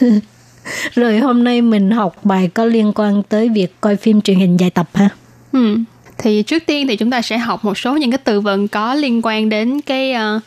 [0.94, 4.56] rồi hôm nay mình học bài có liên quan tới việc coi phim truyền hình
[4.56, 5.08] dài tập ha
[5.52, 5.76] ừ
[6.18, 8.94] thì trước tiên thì chúng ta sẽ học một số những cái từ vựng có
[8.94, 10.42] liên quan đến cái uh,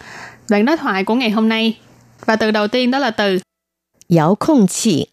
[0.50, 1.78] đoạn đối thoại của ngày hôm nay.
[2.26, 3.40] Và từ đầu tiên đó là từ
[4.18, 5.06] Yào không chi.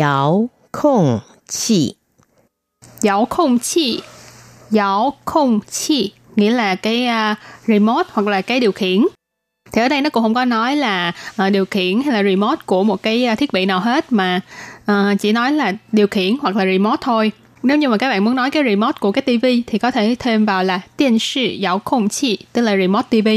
[0.00, 1.94] Yào không chi.
[3.02, 4.00] Yào không chi.
[4.76, 9.06] Yào không chi nghĩa là cái uh, remote hoặc là cái điều khiển.
[9.72, 11.12] Thì ở đây nó cũng không có nói là
[11.46, 14.40] uh, điều khiển hay là remote của một cái uh, thiết bị nào hết mà
[14.92, 17.32] uh, chỉ nói là điều khiển hoặc là remote thôi
[17.63, 20.15] nếu như mà các bạn muốn nói cái remote của cái TV thì có thể
[20.19, 23.27] thêm vào là điện sư giáo không chi, tức là remote TV.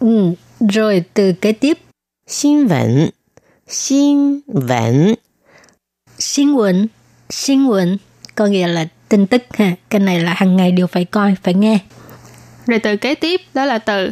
[0.00, 0.32] Ừ,
[0.72, 1.78] rồi từ kế tiếp.
[2.26, 3.10] Xin vấn,
[3.68, 5.14] xin vấn.
[6.18, 6.88] Xin vấn,
[7.30, 7.98] xin vấn,
[8.34, 9.72] có nghĩa là tin tức ha.
[9.90, 11.78] Cái này là hàng ngày đều phải coi, phải nghe.
[12.66, 14.10] Rồi từ kế tiếp đó là từ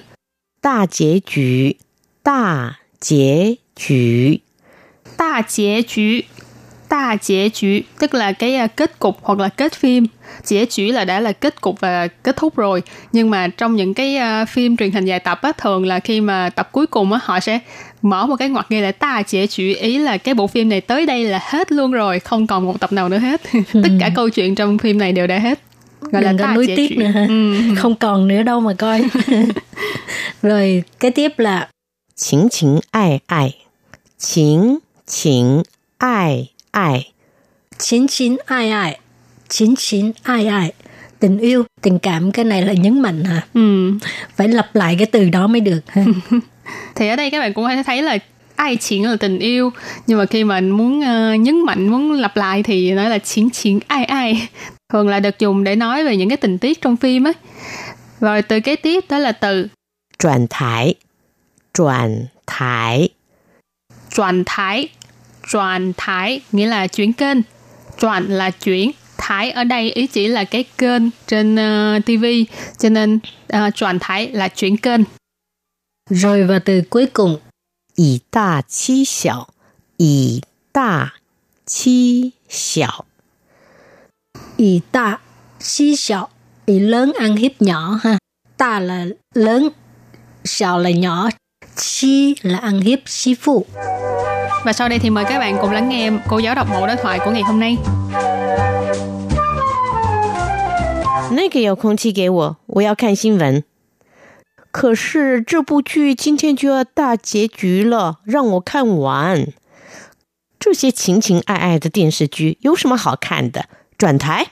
[0.62, 1.76] Đa kết局,
[2.22, 4.42] đa kết局.
[5.16, 6.26] Đa kết局
[6.95, 10.08] đa 结局 tức là cái à, kết cục hoặc là kết phim.
[10.45, 12.81] Chỉ chỉ là đã là kết cục và kết thúc rồi.
[13.12, 16.21] Nhưng mà trong những cái uh, phim truyền hình dài tập á thường là khi
[16.21, 17.60] mà tập cuối cùng á họ sẽ
[18.01, 20.81] mở một cái ngoặc ngay là ta chỉ chủ ý là cái bộ phim này
[20.81, 23.41] tới đây là hết luôn rồi không còn một tập nào nữa hết.
[23.73, 23.81] Ừ.
[23.84, 25.60] Tất cả câu chuyện trong phim này đều đã hết.
[26.01, 27.25] Gọi Đừng là ta nuối tiếc nữa hả?
[27.29, 27.53] Ừ.
[27.77, 29.03] không còn nữa đâu mà coi.
[30.41, 31.69] Rồi cái tiếp là
[32.15, 33.55] chính chính ai ai.
[34.19, 34.77] Chính
[35.08, 35.62] chính
[35.97, 37.11] ai ai.
[37.77, 38.99] Chính chính ai ai.
[39.49, 40.73] Chính chính ai ai.
[41.19, 43.41] Tình yêu, tình cảm cái này là nhấn mạnh hả?
[43.53, 43.91] Ừ.
[44.35, 45.79] Phải lặp lại cái từ đó mới được.
[46.95, 48.17] Thì ở đây các bạn cũng có thấy là
[48.55, 49.71] ai chính là tình yêu
[50.07, 53.49] nhưng mà khi mà muốn uh, nhấn mạnh muốn lặp lại thì nói là chính
[53.49, 54.47] chính ai ai
[54.93, 57.33] thường là được dùng để nói về những cái tình tiết trong phim ấy
[58.19, 59.67] rồi từ kế tiếp đó là từ
[60.19, 60.95] chuyển thái
[61.73, 63.09] chuyển thái
[64.15, 64.89] chuyển thái
[65.47, 67.38] Chuyển thái nghĩa là chuyển kênh.
[67.99, 72.25] Chuyển là chuyển, thái ở đây ý chỉ là cái kênh trên uh, ờ, TV,
[72.77, 73.19] cho nên
[73.53, 75.01] uh, chuyển thái là chuyển kênh.
[76.10, 77.38] Rồi và từ cuối cùng.
[77.95, 79.47] Ý đa chi xảo,
[79.97, 80.41] ý
[80.73, 81.10] đa
[81.65, 83.03] chi xảo.
[84.58, 85.19] Ý đa
[85.60, 86.27] chi xảo,
[86.65, 88.17] ý lớn ăn hiếp nhỏ ha.
[88.58, 89.69] Đa là lớn,
[90.43, 91.29] xảo là nhỏ,
[91.75, 93.65] chi là ăn hiếp sư phụ.
[94.64, 96.96] Và sau đây thì mời các bạn cùng lắng nghe cô giáo đọc mẫu đối
[96.96, 97.78] thoại của ngày hôm nay.
[101.32, 103.62] 那个遥控器给我，我要看新闻。
[104.72, 109.46] 可是这部剧今天就要大结局了，让我看完。
[110.58, 113.66] 这些情情爱爱的电视剧有什么好看的？
[113.96, 114.48] 转台，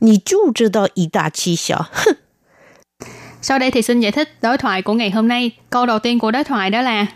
[0.00, 2.16] 你就知道以大欺小，哼！
[3.40, 5.52] Sau đây thì xin giải thích đối thoại của ngày hôm nay.
[5.70, 7.06] Câu đầu tiên của đối thoại đó là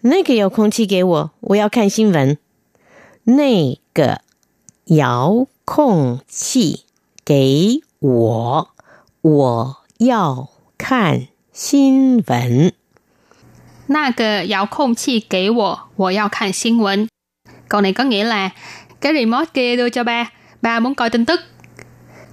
[0.00, 2.38] 那个遥控器给我，我要看新闻。
[3.24, 4.20] 那个
[4.84, 6.84] 遥控器
[7.24, 8.68] 给我，
[9.22, 10.48] 我要
[10.78, 12.72] 看新闻。
[13.86, 17.08] 那个遥控器给我，我要看新闻.
[17.68, 18.50] Câu này có nghĩa là
[19.00, 20.30] cái remote kia đưa cho ba,
[20.62, 21.40] ba muốn coi tin tức.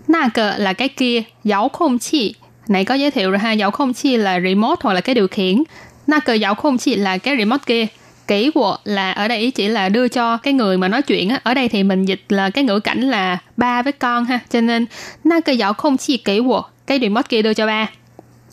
[0.08, 2.36] Na cờ là cái kia, giáo không chi.
[2.68, 5.28] Này có giới thiệu rồi ha, giáo không chi là remote hoặc là cái điều
[5.28, 5.64] khiển.
[6.08, 7.86] Na cờ giáo không chi là cái remote kia.
[8.28, 11.40] Kỹ của là ở đây chỉ là đưa cho cái người mà nói chuyện á.
[11.44, 14.40] Ở đây thì mình dịch là cái ngữ cảnh là ba với con ha.
[14.50, 14.86] Cho nên
[15.24, 17.88] na cờ giáo không chi kỹ của cái remote kia đưa cho ba.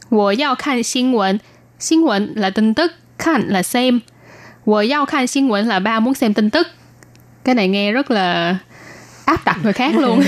[0.09, 1.39] 我要看新闻，
[1.79, 4.01] 新闻 là tin tức, 看 là xem.
[4.65, 6.67] 我要看新闻 là ba muốn xem tin tức.
[7.45, 8.57] Cái này nghe rất là
[9.25, 10.23] áp đặt người khác luôn.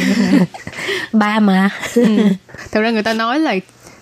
[1.13, 2.05] ba mà ừ.
[2.73, 3.55] Thực ra người ta nói là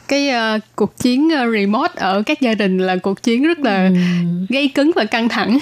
[0.08, 3.88] cái uh, cuộc chiến uh, remote ở các gia đình là cuộc chiến rất là
[3.88, 3.94] ừ.
[4.50, 5.60] gây cứng và căng thẳng.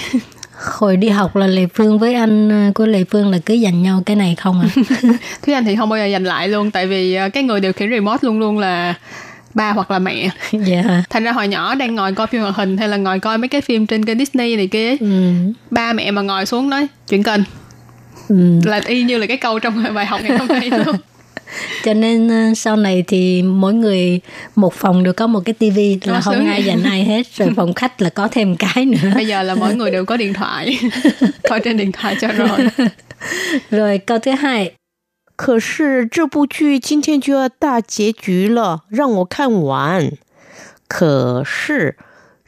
[0.80, 3.84] hồi đi học là lệ phương với anh ờ, của lệ phương là cứ dành
[3.84, 4.68] nhau cái này không à
[5.42, 7.90] thúy anh thì không bao giờ dành lại luôn tại vì cái người điều khiển
[7.90, 8.94] remote luôn luôn là
[9.54, 11.10] ba hoặc là mẹ dạ yeah.
[11.10, 13.48] thành ra hồi nhỏ đang ngồi coi phim hoạt hình hay là ngồi coi mấy
[13.48, 15.32] cái phim trên kênh disney này kia ừ.
[15.72, 17.42] ba mẹ mà ngồi xuống nói chuyện kênh
[18.30, 18.60] ừ.
[18.66, 20.96] là y như là cái câu trong bài học ngày hôm nay luôn
[21.85, 24.21] cho nên ờ, sau này thì mỗi người
[24.55, 27.75] một phòng đều có một cái tivi là không ai dành ai hết rồi phòng
[27.75, 30.79] khách là có thêm cái nữa bây giờ là mỗi người đều có điện thoại
[31.49, 32.69] coi trên điện thoại cho rồi
[33.71, 34.73] rồi câu thứ hai
[35.37, 40.11] 可是这部剧今天就要大结局了，让我看完。
[40.89, 41.97] 可是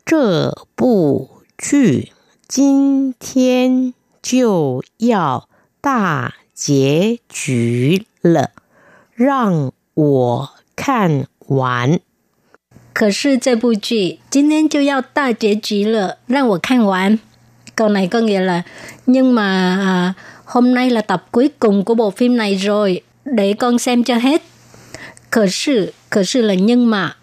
[0.04, 2.10] 这部剧
[2.48, 5.48] 今天就要
[5.80, 8.50] 大结局了，
[9.14, 12.00] 让我看完。
[12.92, 17.18] 可是这部剧今天就要大结局了，让我看完。
[17.74, 18.62] Câu này có nghĩa là
[19.06, 23.52] nhưng mà à, hôm nay là tập cuối cùng của bộ phim này rồi, để
[23.52, 24.42] con xem cho hết.
[25.30, 27.16] Khờ sự, khờ sự là nhưng mà,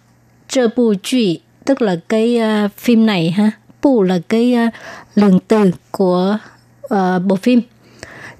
[0.48, 3.50] trơ bộ剧, tức là cái uh, phim này ha.
[3.82, 4.74] Bộ là cái uh,
[5.14, 6.38] lượng từ của
[6.94, 7.62] uh, bộ phim.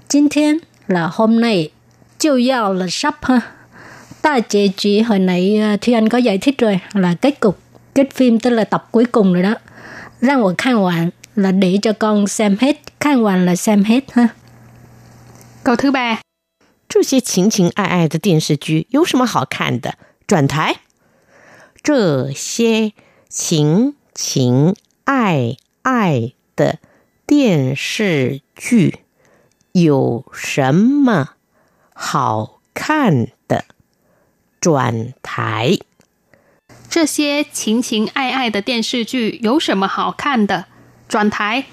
[0.07, 1.71] 今天 là hôm nay,
[2.23, 3.41] chiều yào là sắp ha.
[4.21, 7.59] Ta chế chỉ hồi nãy uh, Thúy Anh có giải thích rồi là kết cục,
[7.95, 9.55] kết phim tức là tập cuối cùng rồi đó.
[10.21, 14.03] Ra một khăn hoàn là để cho con xem hết, khăn hoàn là xem hết
[14.11, 14.27] ha.
[15.63, 16.19] Câu thứ ba，
[16.89, 19.95] 这些情情爱爱的电视剧有什么好看的？
[20.27, 20.75] 转台。
[21.81, 22.93] 这些
[23.29, 26.79] 情情爱爱的
[27.25, 28.99] 电视剧
[29.71, 31.29] 有什么
[32.03, 33.65] 好看的？
[34.61, 35.77] 转台。
[36.89, 40.65] 这些情情爱爱的电视剧有什么好看的？
[41.07, 41.65] 转台。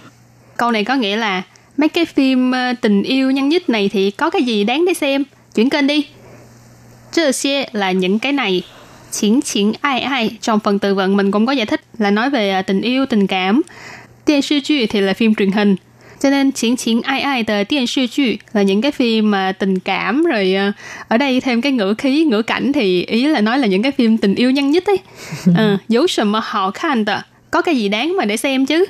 [0.57, 1.42] Câu này có nghĩa là
[1.77, 4.95] mấy cái phim ờ, tình yêu nhân dích này thì có cái gì đáng để
[4.95, 6.07] xem chuyển kênh đi
[7.12, 8.62] Trơ xe là những cái này
[9.11, 12.31] Chiến chiến ai ai Trong phần từ vựng mình cũng có giải thích Là nói
[12.31, 13.62] về ờ, tình yêu, tình cảm
[14.27, 15.77] Điện sư剧thì là phim truyền hình
[16.21, 20.25] cho nên chiến chiến ai ai tờ điện sư剧là những cái phim mà tình cảm
[20.25, 20.73] rồi ờ,
[21.09, 23.92] ở đây thêm cái ngữ khí ngữ cảnh thì ý là nói là những cái
[23.92, 24.99] phim tình yêu nhân nhất ấy
[25.57, 27.19] à, dấu sầm mà họ khan tờ
[27.51, 28.85] có cái gì đáng mà để xem chứ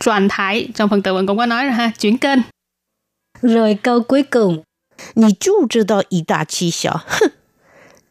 [0.00, 2.38] Truyền thái trong phần từ vựng cũng có nói rồi ha, chuyển kênh.
[3.42, 4.62] Rồi câu cuối cùng.
[5.14, 7.32] 你就知道以大欺小，哼！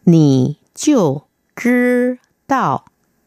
[0.04, 2.86] 你就知道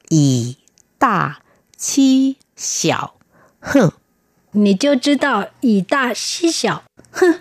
[0.08, 0.56] 以
[0.98, 1.40] 大
[1.76, 3.14] 欺小，
[3.60, 3.92] 哼！
[4.52, 6.82] 你就知道以大欺小，
[7.12, 7.34] 哼!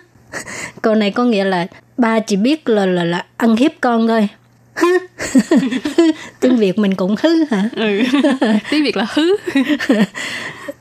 [0.82, 1.66] Câu này có nghĩa là
[1.96, 4.28] ba chỉ biết là là là ăn hiếp con thôi.
[6.40, 8.02] tiếng việt mình cũng hứ hả ừ.
[8.70, 9.36] tiếng việt là hứ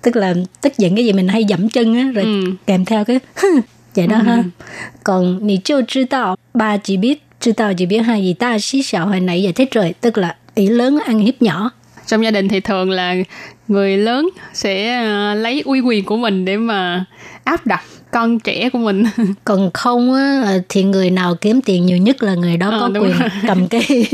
[0.01, 2.43] tức là tức giận cái gì mình hay dẫm chân á rồi ừ.
[2.65, 3.19] kèm theo cái
[3.95, 4.23] vậy đó ừ.
[4.23, 4.43] ha
[5.03, 9.71] còn nì chưa知道ba chỉ biết知道chỉ biết hai gì ta xí xạo hồi nãy giải thích
[9.71, 11.71] rồi tức là ý lớn ăn hiếp nhỏ
[12.12, 13.14] trong gia đình thì thường là
[13.68, 17.04] người lớn sẽ uh, lấy uy quyền của mình để mà
[17.44, 19.04] áp đặt con trẻ của mình
[19.44, 23.00] còn không á thì người nào kiếm tiền nhiều nhất là người đó à, có
[23.00, 23.28] quyền rồi.
[23.46, 23.82] cầm cái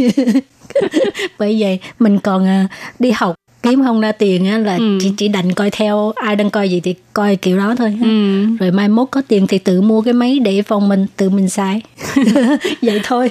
[1.39, 4.99] bởi vậy mình còn uh, đi học kiếm không ra tiền á là ừ.
[5.01, 8.45] chỉ chỉ đành coi theo ai đang coi gì thì coi kiểu đó thôi ừ.
[8.61, 11.49] rồi mai mốt có tiền thì tự mua cái máy để phòng mình tự mình
[11.49, 11.83] xài
[12.83, 13.31] vậy thôi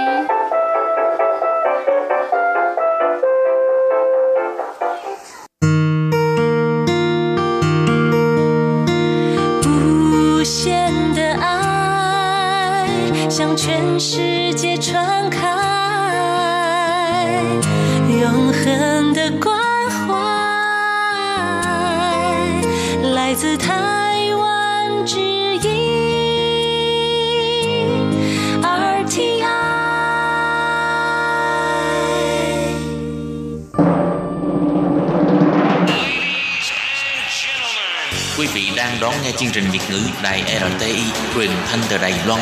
[39.01, 40.43] Đón nghe chương trình Việt ngữ Đài
[40.79, 41.01] RTI
[41.35, 42.41] truyền thanh từ Đài Loan.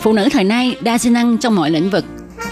[0.00, 2.04] Phụ nữ thời nay đa sinh năng trong mọi lĩnh vực.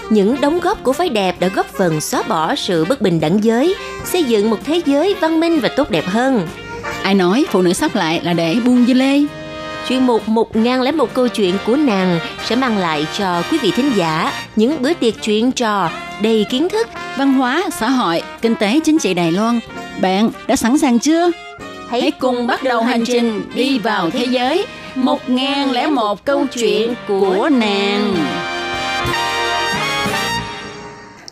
[0.09, 3.43] Những đóng góp của phái đẹp đã góp phần xóa bỏ sự bất bình đẳng
[3.43, 6.47] giới, xây dựng một thế giới văn minh và tốt đẹp hơn.
[7.03, 9.19] Ai nói phụ nữ sắp lại là để buông dưa lê?
[9.89, 14.33] Chuyên mục 1001 câu chuyện của nàng sẽ mang lại cho quý vị thính giả
[14.55, 15.89] những bữa tiệc chuyện trò
[16.21, 16.87] đầy kiến thức.
[17.17, 19.59] Văn hóa, xã hội, kinh tế, chính trị Đài Loan.
[20.01, 21.31] Bạn đã sẵn sàng chưa?
[21.89, 24.65] Hãy cùng bắt đầu hành trình đi vào thế giới
[24.95, 28.15] 1001 câu chuyện của nàng.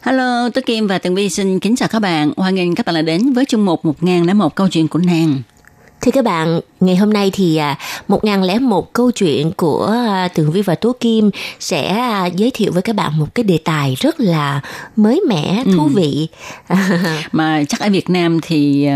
[0.02, 2.32] Hello, tôi Kim và Tường Vi xin kính chào các bạn.
[2.38, 5.42] Hoan nghênh các bạn đã đến với chương mục 1001 câu chuyện của nàng.
[6.02, 10.62] Thưa các bạn, ngày hôm nay thì à, 1001 câu chuyện của à, Tường Vi
[10.62, 14.20] và Tố Kim sẽ à, giới thiệu với các bạn một cái đề tài rất
[14.20, 14.62] là
[14.96, 16.28] mới mẻ, thú vị.
[17.32, 18.88] Mà chắc ở Việt Nam thì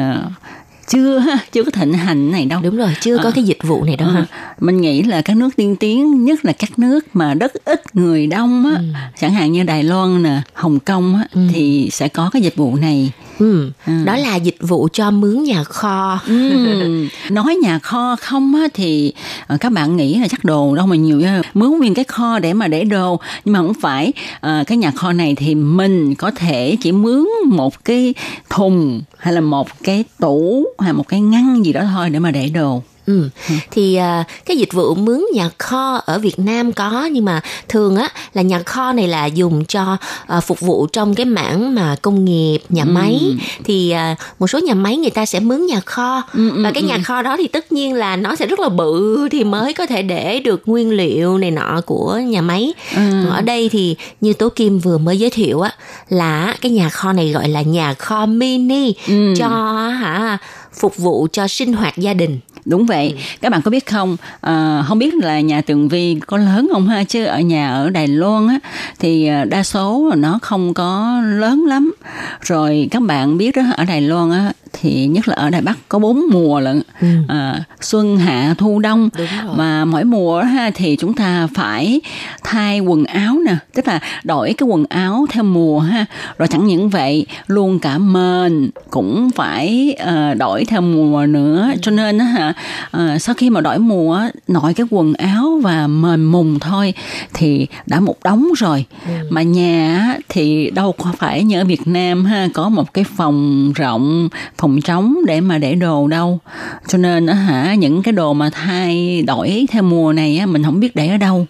[0.87, 2.61] chưa chưa có thịnh hành này đâu.
[2.63, 3.31] Đúng rồi, chưa có À.
[3.35, 4.19] cái dịch vụ này đâu ha.
[4.19, 7.95] À, mình nghĩ là các nước tiên tiến nhất là các nước mà đất ít
[7.95, 8.81] người đông á
[9.19, 12.75] chẳng hạn như Đài Loan nè Hồng Kông á thì sẽ có cái dịch vụ
[12.75, 13.93] này Ừ, Ừ.
[14.05, 16.19] đó là dịch vụ cho mướn nhà kho.
[16.27, 19.13] Ừm, nói nhà kho không á thì
[19.47, 21.21] ờ, các bạn nghĩ là chắc đồ đâu mà nhiều
[21.53, 23.19] mướn nguyên cái kho để mà để đồ.
[23.45, 27.25] Nhưng mà không phải Ờ, cái nhà kho này thì mình có thể chỉ mướn
[27.49, 28.13] một cái
[28.49, 32.31] thùng hay là một cái tủ hay một cái ngăn gì đó thôi để mà
[32.31, 33.29] để đồ Ừ.
[33.71, 37.95] Thì à, cái dịch vụ mướn nhà kho ở Việt Nam có nhưng mà thường
[37.95, 41.95] á là nhà kho này là dùng cho à, phục vụ trong cái mảng mà
[42.01, 43.21] công nghiệp, nhà máy.
[43.63, 46.23] Thì à, một số nhà máy người ta sẽ mướn nhà kho.
[46.33, 49.43] Và cái nhà kho đó thì tất nhiên là nó sẽ rất là bự thì
[49.43, 52.73] mới có thể để được nguyên liệu này nọ của nhà máy.
[52.95, 55.71] Còn ở đây thì như Tố Kim vừa mới giới thiệu á
[56.09, 58.93] là cái nhà kho này gọi là nhà kho mini
[59.37, 59.47] cho
[59.89, 60.37] hả
[60.79, 62.39] phục vụ cho sinh hoạt gia đình.
[62.65, 64.17] Đúng vậy, các bạn có biết không?
[64.41, 67.03] À, không biết là nhà Tường Vi có lớn không ha?
[67.03, 68.59] Chứ ở nhà ở Đài Loan á
[68.99, 71.93] thì à, đa số nó không có lớn lắm.
[72.41, 75.77] Rồi các bạn biết đó ở Đài Loan á thì nhất là ở Đài Bắc
[75.89, 76.81] có bốn mùa lận.
[77.27, 79.09] À, xuân hạ thu đông.
[79.55, 82.01] Mà mỗi mùa ha thì chúng ta phải
[82.43, 83.55] thay quần áo nè.
[83.73, 86.05] Tức là đổi cái quần áo theo mùa ha.
[86.37, 91.71] Rồi chẳng những vậy luôn cả mền cũng phải ờ, đổi theo mùa nữa.
[91.81, 92.53] Cho nên á hả
[92.91, 96.93] ờ, sau khi mà đổi mùa nội cái quần áo và mền mùng thôi
[97.33, 98.85] thì đã một đống rồi.
[99.29, 103.71] Mà nhà thì đâu có phải như ở Việt Nam ha có một cái phòng
[103.75, 106.39] rộng phòng trống để mà để đồ đâu.
[106.87, 110.63] Cho nên á hả những cái đồ mà thay đổi theo mùa này á mình
[110.63, 111.47] không biết để ở đâu.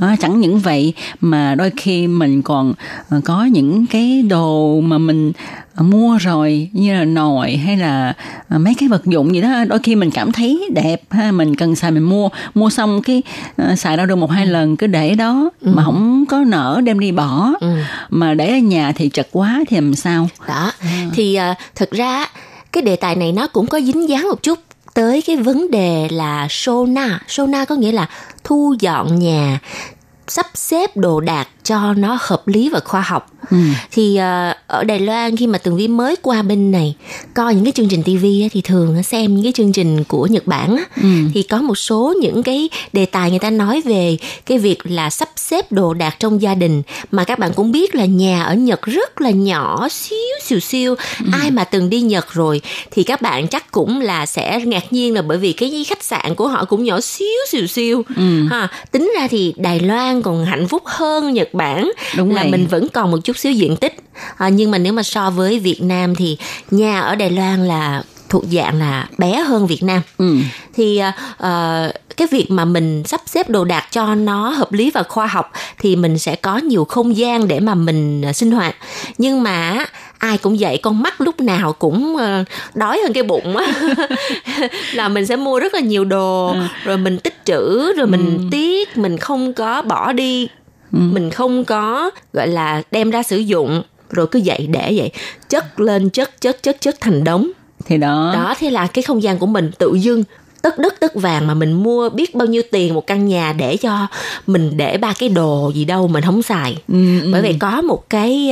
[0.00, 2.74] À, chẳng những vậy mà đôi khi mình còn
[3.08, 5.32] ờ, có những cái đồ mà mình
[5.82, 8.14] mua rồi như là nồi hay là
[8.48, 9.64] ờ, mấy cái vật dụng gì đó.
[9.68, 12.28] Đôi khi mình cảm thấy đẹp ha mình cần xài mình mua.
[12.54, 13.22] Mua xong cái
[13.56, 16.98] ờ, xài đâu được một hai lần cứ để đó mà không có nở đem
[16.98, 17.52] đi bỏ.
[18.10, 20.28] Mà để ở nhà thì chật quá thì làm sao?
[20.48, 20.72] Đó.
[21.14, 22.26] Thì à, thực ra
[22.72, 24.58] cái đề tài này nó cũng có dính dáng một chút
[24.94, 27.20] tới cái vấn đề là sona.
[27.28, 28.06] Sona có nghĩa là
[28.44, 29.58] thu dọn nhà
[30.28, 33.30] sắp xếp đồ đạc cho nó hợp lý và khoa học.
[33.92, 36.94] Thì à, ở Đài Loan khi mà Tường Vi mới qua bên này
[37.34, 40.46] coi những cái chương trình TV thì thường xem những cái chương trình của Nhật
[40.46, 40.84] Bản á,
[41.34, 45.10] thì có một số những cái đề tài người ta nói về cái việc là
[45.10, 46.82] sắp xếp đồ đạc trong gia đình.
[47.10, 50.94] Mà các bạn cũng biết là nhà ở Nhật rất là nhỏ xíu xìu xiu
[51.32, 52.60] ai mà từng đi Nhật rồi
[52.90, 56.34] thì các bạn chắc cũng là sẽ ngạc nhiên là bởi vì cái khách sạn
[56.34, 58.02] của họ cũng nhỏ xíu xìu xiu
[58.50, 62.50] ha tính ra thì Đài Loan còn hạnh phúc hơn Nhật Bản Đúng là vậy.
[62.50, 63.96] mình vẫn còn một chút xíu diện tích.
[64.36, 66.36] À, nhưng mà nếu mà so với Việt Nam thì
[66.70, 70.00] nhà ở Đài Loan là thuộc dạng là bé hơn Việt Nam.
[70.18, 70.36] Ừ.
[70.74, 71.00] thì
[71.38, 75.26] ờ, cái việc mà mình sắp xếp đồ đạc cho nó hợp lý và khoa
[75.26, 78.76] học thì mình sẽ có nhiều không gian để mà mình sinh hoạt.
[79.18, 79.84] Nhưng mà
[80.18, 82.16] ai cũng vậy con mắt lúc nào cũng
[82.74, 83.66] đói hơn cái bụng á.
[84.92, 88.96] Là mình sẽ mua rất là nhiều đồ rồi mình tích trữ rồi mình tiếc
[88.98, 90.48] mình không có bỏ đi
[90.94, 95.10] mình không có gọi là đem ra sử dụng rồi cứ vậy để vậy.
[95.48, 97.50] Chất lên chất chất chất chất thành đống.
[97.86, 100.24] Thì đó, đó thế là cái không gian của mình tự dưng
[100.64, 103.76] tất đất tất vàng mà mình mua biết bao nhiêu tiền một căn nhà để
[103.76, 104.06] cho
[104.46, 106.76] mình để ba cái đồ gì đâu mình không xài.
[106.88, 107.28] Ừ, ừ.
[107.32, 108.50] bởi vì có một cái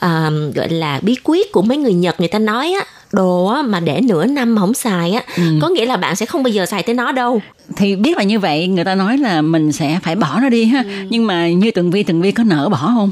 [0.00, 3.62] à, gọi là bí quyết của mấy người Nhật người ta nói á đồ á,
[3.62, 5.42] mà để nửa năm mà không xài á Ừ.
[5.62, 7.40] có nghĩa là bạn sẽ không bao giờ xài tới nó đâu
[7.76, 10.64] thì biết là như vậy người ta nói là mình sẽ phải bỏ nó đi
[10.64, 10.90] ha Ừ.
[11.10, 13.10] nhưng mà như tường vi tường vi có nỡ bỏ không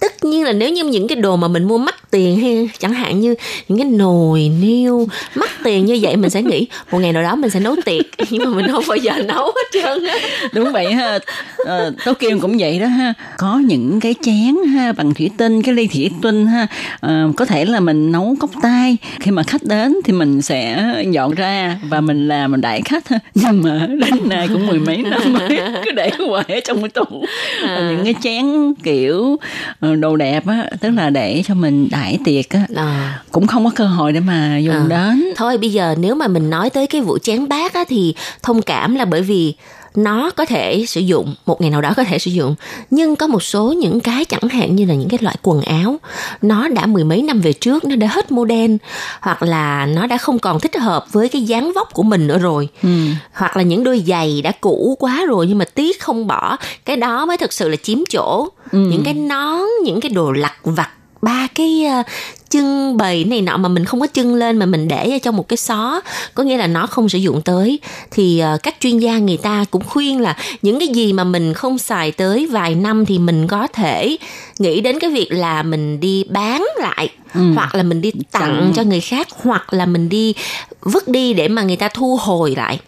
[0.00, 2.92] tất nhiên là nếu như những cái đồ mà mình mua mắc tiền hay chẳng
[2.92, 3.34] hạn như
[3.68, 7.36] những cái nồi niêu mắc tiền như vậy mình sẽ nghĩ một ngày nào đó
[7.36, 8.04] mình sẽ nấu tiệc.
[8.30, 10.14] Nhưng mà mình không bao giờ nấu hết trơn á.
[10.52, 11.18] Đúng vậy ha.
[11.66, 13.14] Ờ, tố kim cũng vậy đó ha.
[13.38, 16.66] Có những cái chén ha bằng thủy tinh cái ly thủy tinh ha.
[17.00, 20.94] Ờ, có thể là mình nấu cốc tay khi mà khách đến thì mình sẽ
[21.10, 23.18] dọn ra và mình làm mình đãi khách ha.
[23.34, 26.88] Nhưng mà đến nay cũng mười mấy năm mới cứ để hoài ở trong cái
[26.88, 27.24] tủ.
[27.62, 29.36] Ờ, những cái chén kiểu
[29.80, 33.22] ờ, đồ đẹp á tức là để cho mình đãi tiệc á à.
[33.32, 34.86] cũng không có cơ hội để mà dùng À.
[34.88, 38.14] đến thôi bây giờ nếu mà mình nói tới cái vụ chén bát á, thì
[38.42, 39.54] thông cảm là bởi vì
[39.94, 42.54] nó có thể sử dụng một ngày nào đó có thể sử dụng
[42.90, 45.96] nhưng có một số những cái chẳng hạn như là những cái loại quần áo
[46.42, 48.78] nó đã mười mấy năm về trước nó đã hết modern
[49.20, 52.38] hoặc là nó đã không còn thích hợp với cái dáng vóc của mình nữa
[52.38, 52.88] rồi ừ.
[53.32, 56.96] hoặc là những đôi giày đã cũ quá rồi nhưng mà tiếc không bỏ cái
[56.96, 60.88] đó mới thực sự là chiếm chỗ những cái nón những cái đồ lặt vặt
[61.24, 62.02] ba cái ờ,
[62.48, 65.36] trưng bày này nọ mà mình không có trưng lên mà mình để ở trong
[65.36, 66.00] một cái xó.
[66.34, 67.78] Có nghĩa là nó không sử dụng tới.
[68.10, 71.54] Thì ờ, các chuyên gia người ta cũng khuyên là những cái gì mà mình
[71.54, 74.16] không xài tới vài năm thì mình có thể
[74.58, 77.08] nghĩ đến cái việc là mình đi bán lại
[77.54, 78.72] hoặc là mình đi tặng Tặng.
[78.76, 80.34] cho người khác hoặc là mình đi
[80.80, 82.80] vứt đi để mà người ta thu hồi lại.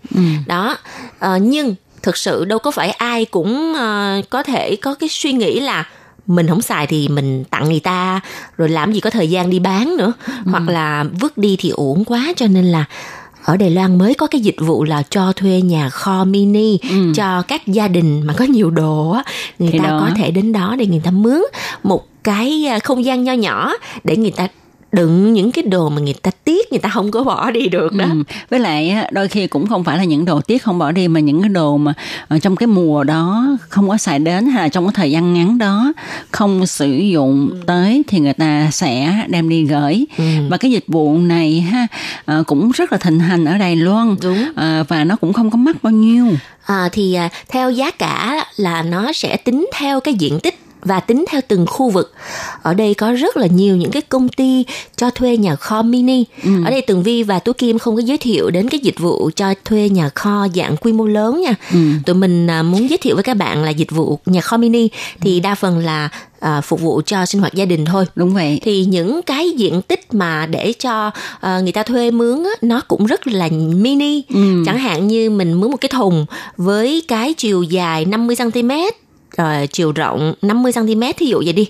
[0.47, 0.77] Đó.
[1.19, 5.33] Ờ, nhưng thực sự đâu có phải ai cũng ờ, có thể có cái suy
[5.33, 5.87] nghĩ là
[6.27, 8.21] mình không xài thì mình tặng người ta
[8.57, 10.13] rồi làm gì có thời gian đi bán nữa.
[10.47, 12.85] Hoặc là vứt đi thì uổng quá cho nên là
[13.45, 16.79] ở Đài Loan mới có cái dịch vụ là cho thuê nhà kho mini
[17.15, 19.23] cho các gia đình mà có nhiều đồ á.
[19.59, 20.01] Người Thì ta đó.
[20.01, 21.43] có thể đến đó để người ta mướn
[21.83, 23.73] một cái à, không gian nho nhỏ
[24.05, 24.49] để người ta
[24.97, 27.93] đựng những cái đồ mà người ta tiếc người ta không có bỏ đi được
[27.93, 28.05] đó.
[28.05, 28.23] Ừ.
[28.51, 31.21] Với lại đôi khi cũng không phải là những đồ tiếc không bỏ đi mà
[31.21, 31.93] những cái đồ mà
[32.29, 35.35] ở trong cái mùa đó không có xài đến hay là trong cái thời gian
[35.35, 35.93] ngắn đó
[36.31, 40.05] không sử dụng tới thì người ta sẽ đem đi gửi.
[40.49, 41.87] Và cái dịch vụ này ha
[42.25, 44.45] ờ, cũng rất là thịnh hành ở Đài Loan Đúng.
[44.57, 46.27] Ờ, và nó cũng không có mắc bao nhiêu.
[46.67, 51.01] À, thì à, theo giá cả là nó sẽ tính theo cái diện tích và
[51.01, 52.13] tính theo từng khu vực.
[52.63, 54.65] Ở đây có rất là nhiều những cái công ty
[54.97, 56.25] cho thuê nhà kho mini.
[56.65, 59.31] Ở đây Tường Vi và Tú Kim không có giới thiệu đến cái dịch vụ
[59.37, 61.55] cho thuê nhà kho dạng quy mô lớn nha.
[62.07, 64.89] Tụi mình à, muốn giới thiệu với các bạn là dịch vụ nhà kho mini
[65.21, 66.09] thì đa phần là
[66.41, 69.83] à, phục vụ cho sinh hoạt gia đình thôi đúng vậy thì những cái diện
[69.83, 71.11] tích mà để cho
[71.41, 74.23] ờ, người ta thuê mướn á, nó cũng rất là mini
[74.67, 76.27] chẳng hạn như mình mướn một cái thùng
[76.57, 78.71] với cái chiều dài 50 cm
[79.37, 81.69] rồi chiều rộng 50 cm thí dụ vậy đi.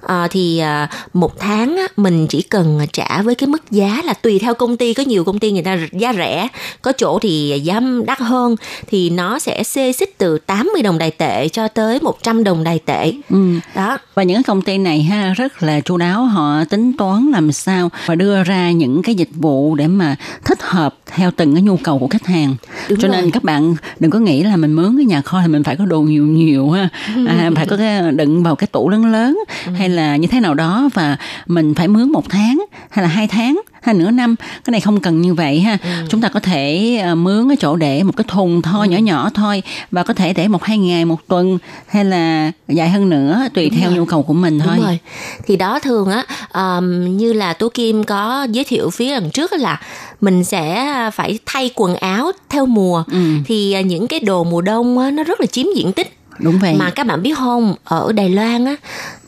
[0.00, 4.12] Ờ, thì à, một tháng á, mình chỉ cần trả với cái mức giá là
[4.12, 6.48] tùy theo công ty có nhiều công ty người ta giá rẻ
[6.82, 11.10] có chỗ thì giá đắt hơn thì nó sẽ xê xích từ 80 đồng đài
[11.10, 13.36] tệ cho tới 100 đồng đài tệ Ừ.
[13.74, 17.52] đó Và những công ty này ha rất là chu đáo họ tính toán làm
[17.52, 21.62] sao và đưa ra những cái dịch vụ để mà thích hợp theo từng cái
[21.62, 22.54] nhu cầu của khách hàng.
[22.88, 23.16] Đúng Cho rồi.
[23.16, 25.76] nên các bạn đừng có nghĩ là mình mướn cái nhà kho thì mình phải
[25.76, 26.88] có đồ nhiều nhiều ha.
[27.28, 29.38] À, phải có cái đựng vào cái tủ lớn lớn
[29.78, 31.16] hay là như thế nào đó và
[31.46, 35.00] mình phải mướn một tháng hay là hai tháng hay nửa năm cái này không
[35.00, 35.78] cần như vậy ha
[36.08, 39.30] chúng ta có thể ờ, mướn cái chỗ để một cái thùng thôi nhỏ nhỏ
[39.34, 43.48] thôi và có thể để một hai ngày một tuần hay là dài hơn nữa
[43.54, 44.98] tùy theo nhu cầu của mình thôi Đúng rồi.
[45.46, 46.24] Thì đó thường á
[46.54, 49.80] um, như là Tố Kim có giới thiệu phía lần trước là
[50.20, 53.04] mình sẽ phải thay quần áo theo mùa.
[53.12, 53.18] Ừ.
[53.44, 56.19] Thì à, những cái đồ mùa đông á, nó rất là chiếm diện tích.
[56.42, 58.76] Đúng vậy Mà các bạn biết không, ở Đài Loan á,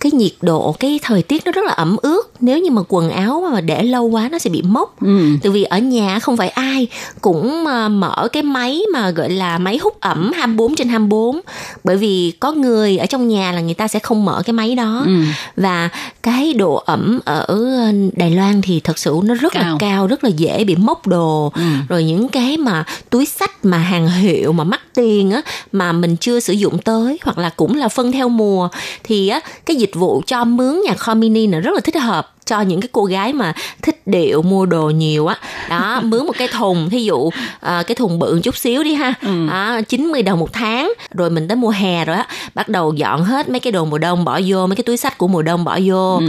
[0.01, 2.23] cái nhiệt độ, cái thời tiết nó rất là ẩm ướt.
[2.41, 5.01] Nếu như mà quần áo mà để lâu quá nó sẽ bị mốc.
[5.01, 5.21] ừ.
[5.43, 6.87] Tại vì ở nhà không phải ai
[7.21, 11.41] cũng à, mở cái máy mà gọi là máy hút ẩm 24 trên 24
[11.85, 14.75] bởi vì có người ở trong nhà là người ta sẽ không mở cái máy
[14.75, 15.13] đó Ừ.
[15.57, 15.89] và
[16.23, 17.47] cái độ ẩm ở
[18.17, 19.77] Đài Loan thì thật sự nó rất là Cao.
[19.79, 21.63] cao rất là dễ bị mốc đồ Ừ.
[21.89, 25.41] rồi những cái mà túi sách mà hàng hiệu mà mắc tiền á
[25.73, 28.69] mà mình chưa sử dụng tới hoặc là cũng là phân theo mùa,
[29.05, 32.35] thì á, cái dịch vụ cho mướn nhà kho mini là rất là thích hợp
[32.53, 35.37] cho những cái cô gái mà thích điệu mua đồ nhiều á.
[35.71, 37.31] Đó mướn một cái thùng thí dụ
[37.61, 39.15] à, cái thùng bự chút xíu đi ha.
[39.23, 39.47] Ừ.
[39.51, 40.93] đó, 90 đồng một tháng.
[41.15, 43.99] Rồi mình tới mùa hè rồi á bắt đầu dọn hết mấy cái đồ mùa
[43.99, 46.17] đông bỏ vô mấy cái túi sách của mùa đông bỏ vô.
[46.19, 46.27] Ừ.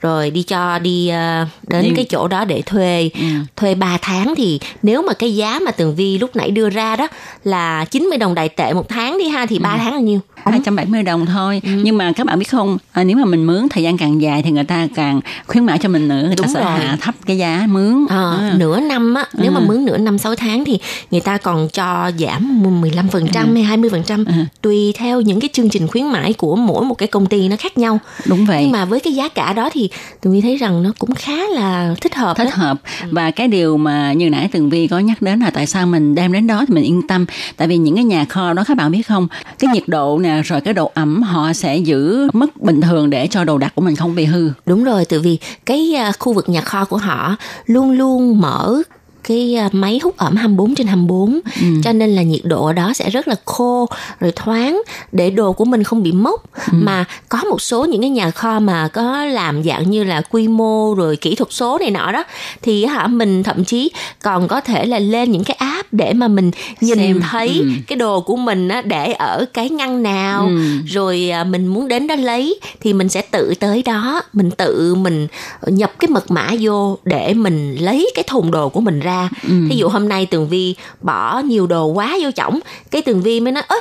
[0.00, 3.10] rồi đi cho đi à, đến Đi- cái chỗ đó để thuê.
[3.14, 3.26] Ừ.
[3.56, 6.96] thuê 3 tháng thì nếu mà cái giá mà tường vi lúc nãy đưa ra
[6.96, 7.08] đó
[7.44, 10.20] là 90 đồng đại tệ một tháng đi ha thì 3 tháng là nhiêu?
[10.44, 11.60] 270 đồng thôi.
[11.64, 11.70] Ừ.
[11.82, 14.42] nhưng mà các bạn biết không à, nếu mà mình mướn thời gian càng dài
[14.42, 16.70] thì người ta càng khuyến mãi cho mình nữa người ta Đúng sẽ rồi.
[16.72, 18.54] hạ thấp cái giá mướn Ờ, À.
[18.58, 19.64] nửa năm á nếu mà Ừ.
[19.66, 20.78] mướn nửa năm 6 tháng thì
[21.10, 24.32] người ta còn cho giảm 15% hay 20% Ừ.
[24.62, 27.56] tùy theo những cái chương trình khuyến mãi của mỗi một cái công ty nó
[27.56, 29.90] khác nhau đúng vậy nhưng mà với cái giá cả đó thì
[30.22, 32.50] tụi mình thấy rằng nó cũng khá là thích hợp thích đó.
[32.54, 33.08] hợp Ừ.
[33.10, 36.14] và cái điều mà như nãy tường vi có nhắc đến là tại sao mình
[36.14, 38.76] đem đến đó thì mình yên tâm tại vì những cái nhà kho đó các
[38.76, 42.60] bạn biết không cái nhiệt độ nè rồi cái độ ẩm họ sẽ giữ mức
[42.60, 45.38] bình thường để cho đồ đạc của mình không bị hư Đúng rồi, tại vì
[45.64, 47.36] cái à, khu vực nhà kho của họ
[47.66, 48.82] luôn luôn mở
[49.28, 51.66] cái à, máy hút ẩm 24 trên 24 Ừ.
[51.84, 53.88] cho nên là nhiệt độ ở đó sẽ rất là khô
[54.20, 56.72] rồi thoáng để đồ của mình không bị mốc Ừ.
[56.72, 60.48] mà có một số những cái nhà kho mà có làm dạng như là quy
[60.48, 62.24] mô rồi kỹ thuật số này nọ đó
[62.62, 63.90] thì hả mình thậm chí
[64.22, 66.50] còn có thể là lên những cái app để mà mình
[66.80, 67.68] nhìn Xem, thấy ừ.
[67.86, 70.58] cái đồ của mình á để ở cái ngăn nào Ừ.
[70.86, 74.94] rồi à, mình muốn đến đó lấy thì mình sẽ tự tới đó mình tự
[74.94, 75.26] mình
[75.66, 79.54] nhập cái mật mã vô để mình lấy cái thùng đồ của mình ra Ừ.
[79.70, 82.60] thí dụ hôm nay tường vi bỏ nhiều đồ quá vô chổng,
[82.90, 83.76] cái tường vi mới nói ớ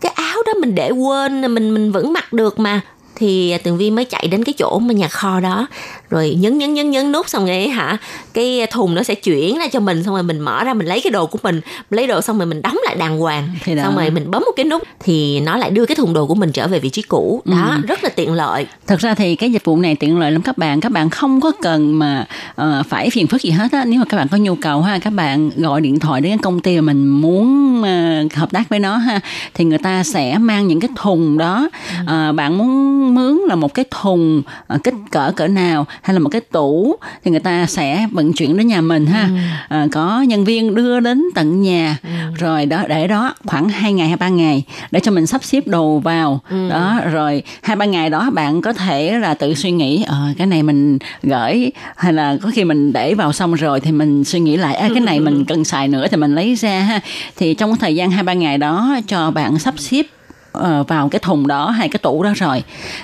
[0.00, 2.80] cái áo đó mình để quên, mình mình vẫn mặc được mà
[3.18, 5.66] thì tường vi mới chạy đến cái chỗ mà nhà kho đó.
[6.10, 7.96] Rồi nhấn nhấn nhấn nhấn nút xong rồi hả?
[8.34, 11.00] Cái thùng nó sẽ chuyển ra cho mình xong rồi mình mở ra mình lấy
[11.00, 11.60] cái đồ của mình.
[11.90, 13.48] Lấy đồ xong rồi mình đóng lại đàng hoàng.
[13.64, 13.82] Thì đó.
[13.82, 16.34] xong rồi mình bấm một cái nút thì nó lại đưa cái thùng đồ của
[16.34, 17.42] mình trở về vị trí cũ.
[17.44, 17.86] Đó Ừ.
[17.88, 18.66] rất là tiện lợi.
[18.86, 20.80] Thật ra thì cái dịch vụ này tiện lợi lắm các bạn.
[20.80, 23.84] Các bạn không có cần mà ờ, phải phiền phức gì hết á.
[23.86, 26.38] Nếu mà các bạn có nhu cầu ha các bạn gọi điện thoại đến cái
[26.42, 29.20] công ty mà mình muốn ờ, hợp tác với nó ha
[29.54, 31.68] thì người ta sẽ mang những cái thùng đó.
[32.06, 36.20] Ờ, bạn muốn mướn là một cái thùng ờ, kích cỡ cỡ nào hay là
[36.20, 39.28] một cái tủ thì người ta sẽ vận chuyển đến nhà mình ha.
[39.68, 41.96] Ờ, có nhân viên đưa đến tận nhà.
[42.38, 45.66] Rồi đó để đó khoảng 2 ngày hay 3 ngày để cho mình sắp xếp
[45.66, 46.40] đồ vào.
[46.70, 50.46] Đó rồi hai ba ngày đó bạn có thể là tự suy nghĩ ờ, cái
[50.46, 54.40] này mình gửi hay là có khi mình để vào xong rồi thì mình suy
[54.40, 57.00] nghĩ lại à, cái này mình cần xài nữa thì mình lấy ra ha.
[57.36, 60.02] Thì trong thời gian hai ba ngày đó cho bạn sắp xếp
[60.88, 62.62] vào cái thùng đó hay cái tủ đó rồi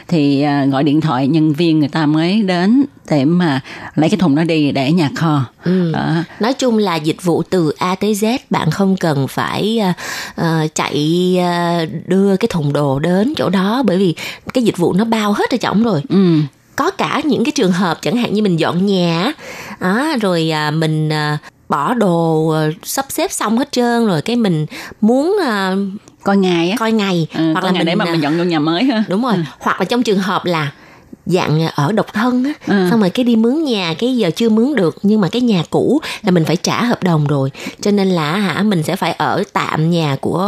[0.09, 3.61] thì à, gọi điện thoại nhân viên người ta mới đến để mà
[3.95, 5.93] lấy cái thùng đó đi để nhà kho Ừ.
[5.93, 6.15] Đó.
[6.41, 9.93] nói chung là dịch vụ từ A tới Z bạn không cần phải ờ,
[10.35, 14.15] ờ, chạy ờ, đưa cái thùng đồ đến chỗ đó bởi vì
[14.55, 16.37] cái dịch vụ nó bao hết ở trỏng rồi ừ.
[16.77, 19.33] có cả những cái trường hợp chẳng hạn như mình dọn nhà
[19.81, 21.39] á, rồi à, mình à,
[21.69, 24.67] bỏ đồ à, sắp xếp xong hết trơn rồi cái mình
[25.01, 25.77] muốn à,
[26.25, 26.77] coi ngày á.
[26.79, 27.27] Coi ngày.
[27.35, 29.05] Ừ, hoặc coi là ngày mình để mà à, mình dọn vô nhà mới ha.
[29.09, 29.35] đúng rồi.
[29.61, 30.71] Hoặc là trong trường hợp là
[31.27, 32.87] dạng ở độc thân á Ừ.
[32.91, 35.63] xong rồi cái đi mướn nhà cái giờ chưa mướn được nhưng mà cái nhà
[35.71, 37.51] cũ là mình phải trả hợp đồng rồi.
[37.81, 40.41] Cho nên là hả mình sẽ phải ở tạm nhà của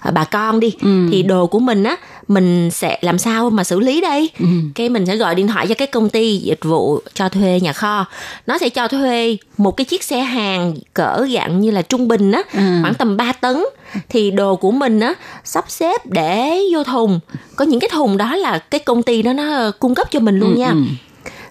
[0.00, 0.72] à, bà con đi.
[0.82, 1.08] Ừ.
[1.12, 1.96] thì đồ của mình á
[2.28, 4.30] mình sẽ làm sao mà xử lý đây?
[4.38, 4.46] Ừ.
[4.74, 7.72] cái mình sẽ gọi điện thoại cho cái công ty dịch vụ cho thuê nhà
[7.72, 8.04] kho.
[8.46, 12.32] Nó sẽ cho thuê một cái chiếc xe hàng cỡ dạng như là trung bình
[12.32, 12.60] á Ừ.
[12.82, 13.56] khoảng tầm 3 tấn
[14.08, 15.14] thì đồ của mình á
[15.44, 17.20] sắp xếp để vô thùng
[17.56, 20.38] có những cái thùng đó là cái công ty đó nó cung cấp cho mình
[20.38, 20.76] luôn Ừ, nha ừ.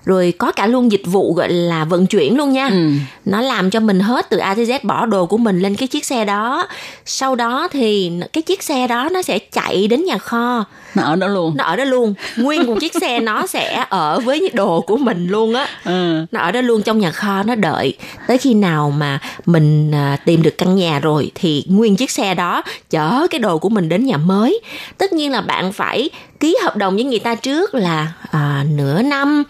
[0.05, 2.67] Rồi có cả luôn dịch vụ gọi là vận chuyển luôn nha.
[2.67, 2.89] Ừ.
[3.25, 5.87] nó làm cho mình hết từ A tới Z bỏ đồ của mình lên cái
[5.87, 6.67] chiếc xe đó.
[7.05, 10.65] Sau đó thì cái chiếc xe đó nó sẽ chạy đến nhà kho.
[10.95, 11.57] Nó ở đó luôn.
[11.57, 12.13] Nó ở đó luôn.
[12.37, 15.67] Nguyên một chiếc xe nó sẽ ở với đồ của mình luôn á.
[15.85, 16.25] Ừ.
[16.31, 17.97] nó ở đó luôn trong nhà kho nó đợi.
[18.27, 22.33] Tới khi nào mà mình à, tìm được căn nhà rồi thì nguyên chiếc xe
[22.33, 24.61] đó chở cái đồ của mình đến nhà mới.
[24.97, 29.01] Tất nhiên là bạn phải ký hợp đồng với người ta trước là à, nửa
[29.01, 29.43] năm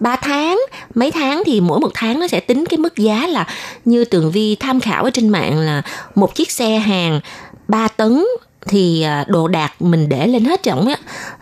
[0.00, 0.60] 3 tháng.
[0.94, 3.46] Mấy tháng thì mỗi một tháng nó sẽ tính cái mức giá là
[3.84, 5.82] như tường vi tham khảo ở trên mạng là
[6.14, 7.20] một chiếc xe hàng
[7.68, 8.24] 3 tấn
[8.66, 10.96] thì à, đồ đạc mình để lên hết trỏng á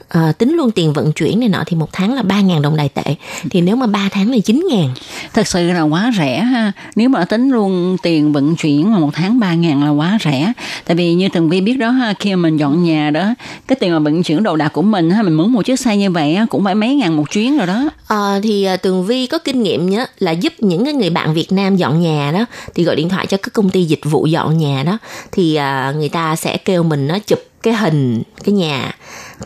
[0.09, 2.89] à, tính luôn tiền vận chuyển này nọ thì một tháng là 3.000 đồng đài
[2.89, 3.15] tệ.
[3.51, 4.89] Thì nếu mà 3 tháng là 9.000
[5.35, 6.73] thật sự là quá rẻ ha.
[6.97, 10.53] Nếu mà tính luôn tiền vận chuyển mà một tháng ba ngàn là quá rẻ.
[10.85, 13.35] Tại vì như tường vi biết đó ha khi mà mình dọn nhà đó
[13.69, 15.97] cái tiền mà vận chuyển đồ đạc của mình ha mình muốn một chiếc xe
[15.97, 17.89] như vậy á, cũng phải mấy ngàn một chuyến rồi đó.
[18.07, 21.35] Ờ, thì à, Tường Vi có kinh nghiệm nhá là giúp những cái người bạn
[21.35, 22.45] Việt Nam dọn nhà đó
[22.75, 24.99] thì gọi điện thoại cho các công ty dịch vụ dọn nhà đó
[25.33, 28.93] thì à, người ta sẽ kêu mình nó chụp cái hình cái nhà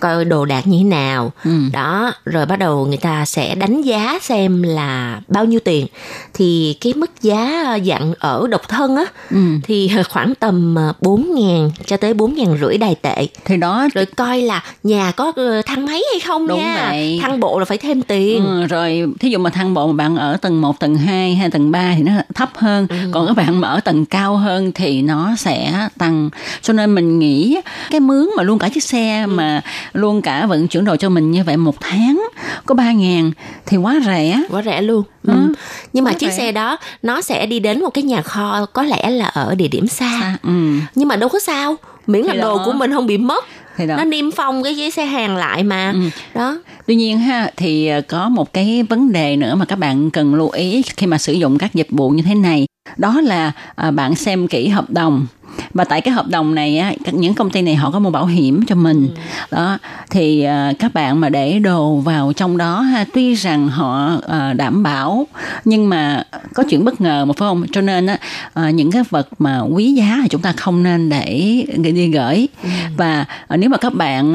[0.00, 1.50] coi đồ đạc như thế nào Ừ.
[1.72, 5.86] đó rồi bắt đầu người ta sẽ đánh giá xem là bao nhiêu tiền
[6.34, 9.36] thì cái mức giá dạng ở độc thân á Ừ.
[9.62, 13.88] thì khoảng tầm ờ, bốn ngàn cho tới bốn ngàn rưỡi đài tệ thì đó
[13.94, 17.18] rồi coi là nhà có ờ, thang máy hay không Đúng nha vậy.
[17.22, 20.16] thang bộ là phải thêm tiền Ừ, rồi thí dụ mà thang bộ mà bạn
[20.16, 22.96] ở tầng 1, tầng 2 hay tầng 3 thì nó thấp hơn Ừ.
[23.12, 26.30] còn các bạn mà ở tầng cao hơn thì nó sẽ tăng
[26.62, 27.56] cho nên mình nghĩ
[27.90, 29.26] cái mướn mà luôn cả chiếc xe Ừ.
[29.32, 29.62] mà
[29.92, 32.26] luôn cả vận chuyển đồ cho mình như vậy một tháng
[32.66, 33.30] có 3 ngàn
[33.66, 35.32] thì quá rẻ quá rẻ luôn ừ.
[35.32, 35.52] Ừ.
[35.92, 36.36] nhưng mà Quá chiếc rẻ.
[36.38, 39.68] xe đó nó sẽ đi đến một cái nhà kho có lẽ là ở địa
[39.68, 40.50] điểm xa à, ừ,
[40.94, 41.76] nhưng mà đâu có sao
[42.06, 43.44] miễn là đồ của mình không bị mất
[43.76, 46.00] thì đó nó niêm phong cái cái xe hàng lại mà Ừ.
[46.34, 50.10] đó Tuy nhiên ha thì ờ, có một cái vấn đề nữa mà các bạn
[50.10, 52.66] cần lưu ý khi mà sử dụng các dịch vụ như thế này,
[52.96, 55.26] đó là à, bạn xem kỹ hợp đồng.
[55.74, 58.10] Và tại cái hợp đồng này á, các những công ty này họ có mua
[58.10, 59.08] bảo hiểm cho mình.
[59.50, 59.78] Đó
[60.10, 64.52] thì à, các bạn mà để đồ vào trong đó ha, tuy rằng họ à,
[64.52, 65.26] đảm bảo
[65.64, 66.22] nhưng mà
[66.54, 67.64] có chuyện bất ngờ mà phải không?
[67.72, 68.18] Cho nên á
[68.54, 72.48] à, những cái vật mà quý giá thì chúng ta không nên để đi gửi.
[72.96, 74.34] Và à, nếu mà các bạn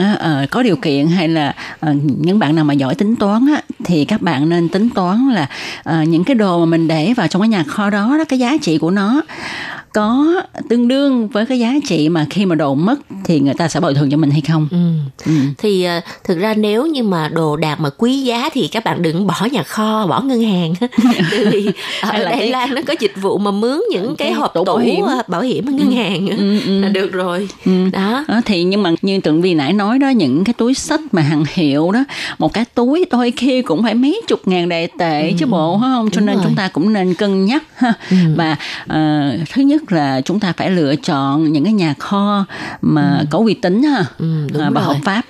[0.51, 1.53] có điều kiện hay là
[2.03, 5.47] những bạn nào mà giỏi tính toán á, thì các bạn nên tính toán là
[6.03, 8.57] những cái đồ mà mình để vào trong cái nhà kho đó, đó cái giá
[8.61, 9.21] trị của nó
[9.95, 10.25] có
[10.69, 13.79] tương đương với cái giá trị mà khi mà đồ mất thì người ta sẽ
[13.79, 14.67] bồi thường cho mình hay không?
[14.71, 14.77] ừ.
[15.25, 15.31] Ừ.
[15.57, 19.01] thì ờ, thực ra nếu như mà đồ đạc mà quý giá thì các bạn
[19.01, 20.73] đừng bỏ nhà kho bỏ ngân hàng
[21.51, 21.69] vì
[22.01, 24.53] ở là Đài cái- Loan nó có dịch vụ mà mướn những cái, Cái hộp
[24.53, 25.05] tủ bảo hiểm.
[25.05, 26.81] ờ, bảo hiểm ngân hàng Ừ, ừ.
[26.81, 27.71] là được rồi Ừ.
[27.93, 30.99] đó Đó, thì nhưng mà như tường vi nãy nói đó những cái túi sách
[31.11, 32.03] mà hàng hiệu đó
[32.39, 35.89] một cái túi đôi khi cũng phải mấy chục ngàn đại tệ chứ bộ phải
[35.93, 36.43] không cho Đúng nên rồi.
[36.47, 37.93] chúng ta cũng nên cân nhắc ha
[38.35, 38.55] và
[38.87, 42.45] ờ, thứ nhất là chúng ta phải lựa chọn những cái nhà kho
[42.81, 44.93] mà có uy tín ha Ừ, đúng à, và rồi.
[44.93, 45.21] hợp pháp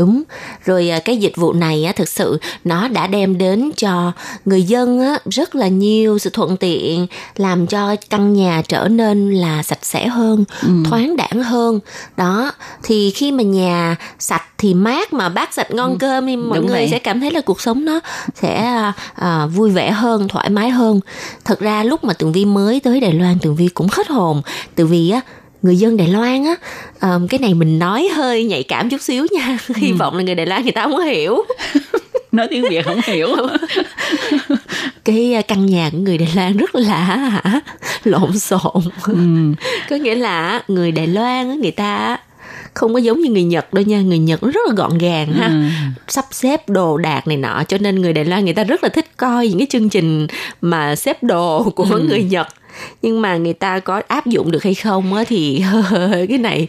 [0.00, 0.22] Đúng,
[0.64, 4.12] rồi à, cái dịch vụ này á, thực sự nó đã đem đến cho
[4.44, 9.30] người dân á, rất là nhiều sự thuận tiện, làm cho căn nhà trở nên
[9.34, 10.44] là sạch sẽ hơn,
[10.84, 11.80] thoáng đãng hơn.
[12.16, 16.58] Đó, thì khi mà nhà sạch thì mát mà bát sạch ngon cơm thì mọi
[16.58, 16.88] Đúng người vậy.
[16.90, 18.00] sẽ cảm thấy là cuộc sống nó
[18.34, 21.00] sẽ à, à, vui vẻ hơn, thoải mái hơn.
[21.44, 24.42] Thật ra lúc mà Tường Vi mới tới Đài Loan, Tường Vi cũng hết hồn,
[24.74, 25.20] từ vì á
[25.62, 26.56] người dân Đài Loan á
[27.00, 29.58] ờm, cái này mình nói hơi nhạy cảm chút xíu nha.
[29.76, 31.42] Hy vọng là người Đài Loan người ta không hiểu.
[32.32, 33.28] Nói tiếng việt không hiểu.
[35.04, 37.60] Cái à, căn nhà của người Đài Loan rất là hả
[38.04, 38.82] lộn xộn.
[39.90, 42.18] Có nghĩa là người Đài Loan người ta
[42.74, 44.00] không có giống như người Nhật đâu nha.
[44.00, 45.46] Người Nhật rất là gọn gàng ha.
[45.46, 45.52] Ừ.
[46.08, 48.88] sắp xếp đồ đạc này nọ cho nên người Đài Loan người ta rất là
[48.88, 50.26] thích coi những cái chương trình
[50.60, 52.46] mà xếp đồ của người Nhật
[53.02, 55.64] nhưng mà người ta có áp dụng được hay không á thì
[56.28, 56.68] cái này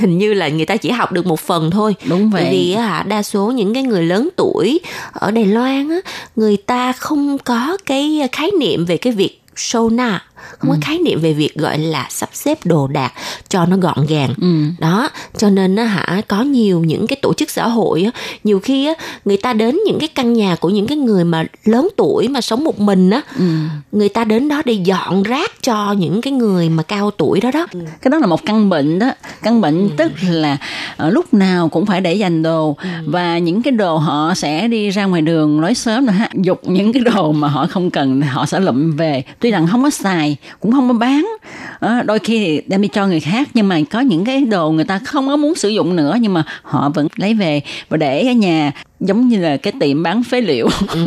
[0.00, 1.94] hình như là người ta chỉ học được một phần thôi.
[2.04, 2.48] Đúng vậy.
[2.50, 4.80] vì á hả, đa số những cái người lớn tuổi
[5.12, 6.00] ở Đài Loan á,
[6.36, 10.24] người ta không có cái khái niệm về cái việc sauna,
[10.58, 13.12] không có khái niệm về việc gọi là sắp xếp đồ đạc
[13.48, 14.34] cho nó gọn gàng.
[14.40, 14.62] Ừ.
[14.78, 18.10] Đó, cho nên á hả có nhiều những cái tổ chức xã hội á,
[18.44, 21.44] nhiều khi á người ta đến những cái căn nhà của những cái người mà
[21.64, 23.44] lớn tuổi mà sống một mình á, Ừ.
[23.92, 27.50] người ta đến đó để dọn rác cho những cái người mà cao tuổi đó
[27.50, 27.66] đó.
[28.02, 29.10] cái đó là một căn bệnh đó
[29.42, 30.56] căn bệnh tức là
[30.96, 34.90] ờ, lúc nào cũng phải để dành đồ và những cái đồ họ sẽ đi
[34.90, 38.46] ra ngoài đường nói sớm ha dục những cái đồ mà họ không cần họ
[38.46, 40.29] sẽ lụm về tuy rằng không có xài
[40.60, 41.36] cũng không có bán.
[41.78, 44.84] Ờ, đôi khi đem đi cho người khác nhưng mà có những cái đồ người
[44.84, 48.26] ta không có muốn sử dụng nữa nhưng mà họ vẫn lấy về và để
[48.26, 50.68] ở nhà giống như là cái tiệm bán phế liệu.
[50.90, 51.04] Ừ.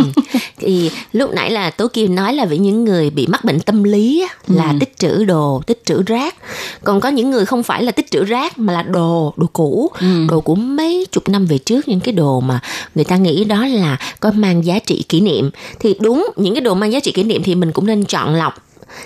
[0.58, 3.84] thì lúc nãy là tố kim nói là với những người bị mắc bệnh tâm
[3.84, 6.36] lý là tích trữ đồ tích trữ rác.
[6.84, 9.92] Còn có những người không phải là tích trữ rác mà là đồ đồ cũ.
[10.30, 12.60] Đồ của mấy chục năm về trước những cái đồ mà
[12.96, 15.50] người ta nghĩ đó là có mang giá trị kỷ niệm.
[15.80, 18.36] Thì đúng những cái đồ mang giá trị kỷ niệm thì mình cũng nên chọn
[18.36, 18.54] lọc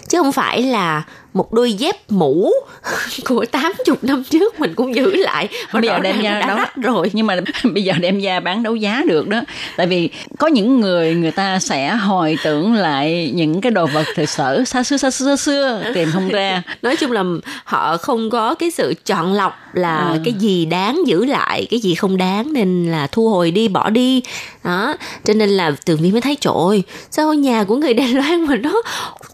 [0.10, 1.04] chứ không phải là
[1.38, 2.52] một đôi dép mũ
[3.26, 5.48] của 80 năm trước mình cũng giữ lại.
[5.74, 7.10] Mà bây giờ đem ra đã rách rồi.
[7.14, 7.36] Nhưng mà
[7.74, 9.42] bây giờ đem ra bán đấu giá được đó.
[9.78, 10.10] Tại vì
[10.40, 14.64] có những người người ta sẽ hồi tưởng lại những cái đồ vật thời sở
[14.66, 16.64] xa xưa xa xưa xa xưa tìm không ra.
[16.82, 17.24] Nói chung là
[17.64, 20.20] họ không có cái sự chọn lọc là Ừ.
[20.26, 23.90] cái gì đáng giữ lại cái gì không đáng nên là thu hồi đi bỏ
[23.90, 24.22] đi.
[24.64, 24.96] Đó.
[25.26, 28.46] Cho nên là tường vi mới thấy trời ơi sao nhà của người đài loan
[28.46, 28.82] mà nó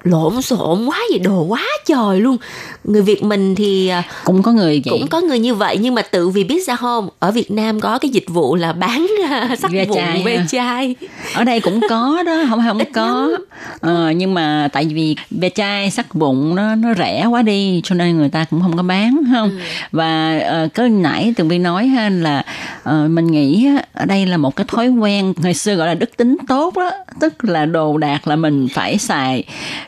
[0.03, 1.19] lộn xộn quá vậy?
[1.19, 2.37] Đồ quá trời trời luôn
[2.83, 5.95] người Việt mình thì à, cũng có người vậy cũng có người như vậy nhưng
[5.95, 9.07] mà tự vì biết sao không ở Việt Nam có cái dịch vụ là bán
[9.29, 10.45] à, sắt Ve vụn chai ve ha.
[10.51, 10.95] chai
[11.33, 13.45] ở đây cũng có đó không không Ít có lắm.
[13.79, 17.95] ờ, nhưng mà tại vì ve chai sắt vụn nó nó rẻ quá đi cho
[17.95, 19.57] nên người ta cũng không có bán không Ừ.
[19.91, 22.43] và uh, cái nãy tường vi nói ha là
[22.83, 26.17] ờ, mình nghĩ ở đây là một cái thói quen ngày xưa gọi là đức
[26.17, 29.43] tính tốt đó tức là đồ đạc là mình phải xài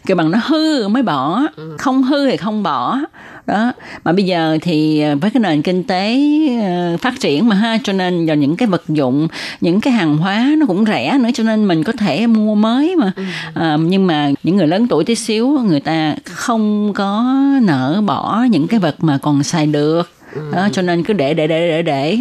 [0.05, 1.75] kêu bằng nó hư mới bỏ Ừ.
[1.85, 2.99] không hư thì không bỏ.
[3.47, 3.71] Đó.
[4.03, 6.19] Mà bây giờ thì ờ, với cái nền kinh tế
[6.61, 9.27] ờ, phát triển mà ha cho nên giờ những cái vật dụng
[9.61, 12.95] những cái hàng hóa nó cũng rẻ nữa cho nên mình có thể mua mới
[12.95, 13.11] mà.
[13.53, 18.45] À, nhưng mà những người lớn tuổi tí xíu người ta không có nỡ bỏ
[18.51, 20.09] những cái vật mà còn xài được.
[20.51, 22.17] Đó, cho nên cứ để để để để để.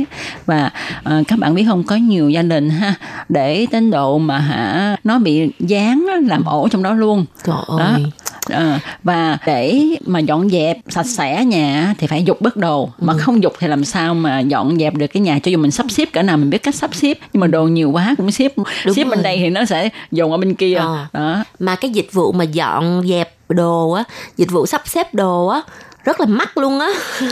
[0.47, 0.71] Và
[1.03, 2.95] ờ, các bạn biết không có nhiều gia đình ha
[3.29, 7.25] để đến độ mà hả nó bị dán làm ổ trong đó luôn.
[7.45, 7.85] Trời đó.
[7.85, 8.05] ơi
[8.51, 12.89] Ờ, và để mà dọn dẹp sạch sẽ nhà thì phải dục bớt đồ.
[12.99, 15.39] Mà không dục thì làm sao mà dọn dẹp được cái nhà?
[15.43, 17.65] Cho dù mình sắp xếp cỡ nào mình biết cách sắp xếp nhưng mà đồ
[17.65, 19.23] nhiều quá cũng xếp Đúng xếp bên rồi.
[19.23, 20.75] đây thì nó sẽ dồn ở bên kia.
[20.75, 21.07] Ờ.
[21.13, 21.45] đó.
[21.59, 24.05] Mà cái dịch vụ mà dọn dẹp đồ á
[24.37, 25.61] dịch vụ sắp xếp đồ á
[26.05, 26.89] rất là mắc luôn á.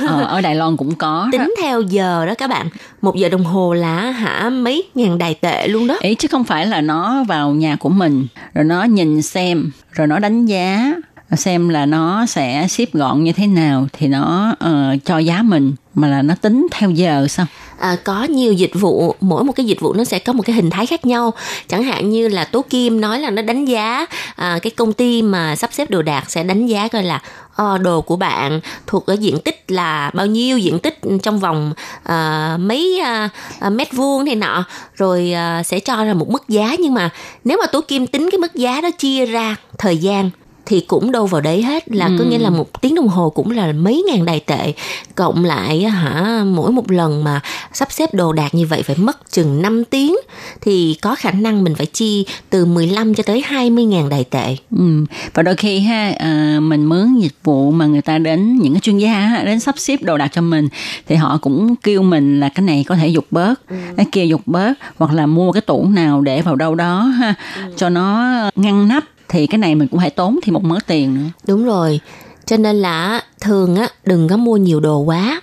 [0.09, 1.39] Ờ, ở Đài Loan cũng có đó.
[1.39, 2.69] tính theo giờ đó các bạn
[3.03, 5.97] một giờ đồng hồ là hả mấy ngàn đài tệ luôn đó.
[6.01, 10.07] Ý chứ không phải là nó vào nhà của mình rồi nó nhìn xem rồi
[10.07, 10.95] nó đánh giá
[11.37, 15.75] xem là nó sẽ xếp gọn như thế nào thì nó uh, cho giá mình
[15.95, 17.47] mà là nó tính theo giờ sao?
[17.79, 20.57] À, có nhiều dịch vụ mỗi một cái dịch vụ nó sẽ có một cái
[20.57, 21.35] hình thái khác nhau.
[21.69, 24.07] Chẳng hạn như là tố kim nói là nó đánh giá
[24.37, 27.21] à, cái công ty mà sắp xếp đồ đạc sẽ đánh giá coi là
[27.57, 31.73] à, đồ của bạn thuộc ở diện tích là bao nhiêu diện tích trong vòng
[32.03, 33.29] à, mấy à,
[33.61, 34.65] à, mét vuông này nọ.
[34.95, 36.77] Rồi à, sẽ cho ra một mức giá.
[36.79, 37.11] Nhưng mà
[37.45, 40.31] nếu mà tố kim tính cái mức giá đó chia ra thời gian
[40.73, 43.51] thì cũng đâu vào đấy hết là có nghĩa là một tiếng đồng hồ cũng
[43.51, 44.73] là mấy ngàn đài tệ.
[45.15, 47.41] Cộng lại hả mỗi một lần mà
[47.73, 50.17] sắp xếp đồ đạc như vậy phải mất chừng 5 tiếng
[50.61, 54.57] thì có khả năng mình phải chi từ 15 cho tới 20 ngàn đài tệ.
[54.79, 55.05] Ừ.
[55.35, 58.81] Và đôi khi ha à, mình mướn dịch vụ mà người ta đến những cái
[58.81, 60.69] chuyên gia đến sắp xếp đồ đạc cho mình
[61.09, 63.61] thì họ cũng kêu mình là cái này có thể dục bớt,
[63.97, 67.35] cái kia dục bớt hoặc là mua cái tủ nào để vào đâu đó ha
[67.77, 71.15] cho nó ngăn nắp thì cái này mình cũng phải tốn thêm một mớ tiền
[71.15, 71.31] nữa.
[71.47, 72.01] đúng rồi.
[72.47, 75.41] Cho nên là thường á đừng có mua nhiều đồ quá.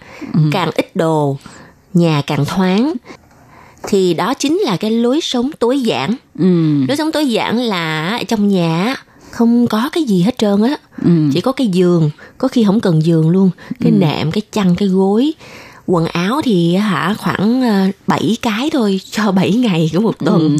[0.51, 1.37] Càng ít đồ
[1.93, 2.93] nhà càng thoáng.
[3.87, 6.15] Thì đó chính là cái lối sống tối giản.
[6.39, 6.85] Ừ.
[6.87, 8.95] lối sống tối giản là trong nhà
[9.31, 10.77] không có cái gì hết trơn á.
[11.05, 11.11] Ừ.
[11.33, 13.49] chỉ có cái giường có khi không cần giường luôn.
[13.79, 15.33] Cái nệm cái chăn cái gối
[15.89, 17.63] quần áo thì hả khoảng
[18.07, 20.57] 7 cái thôi cho 7 ngày của một tuần.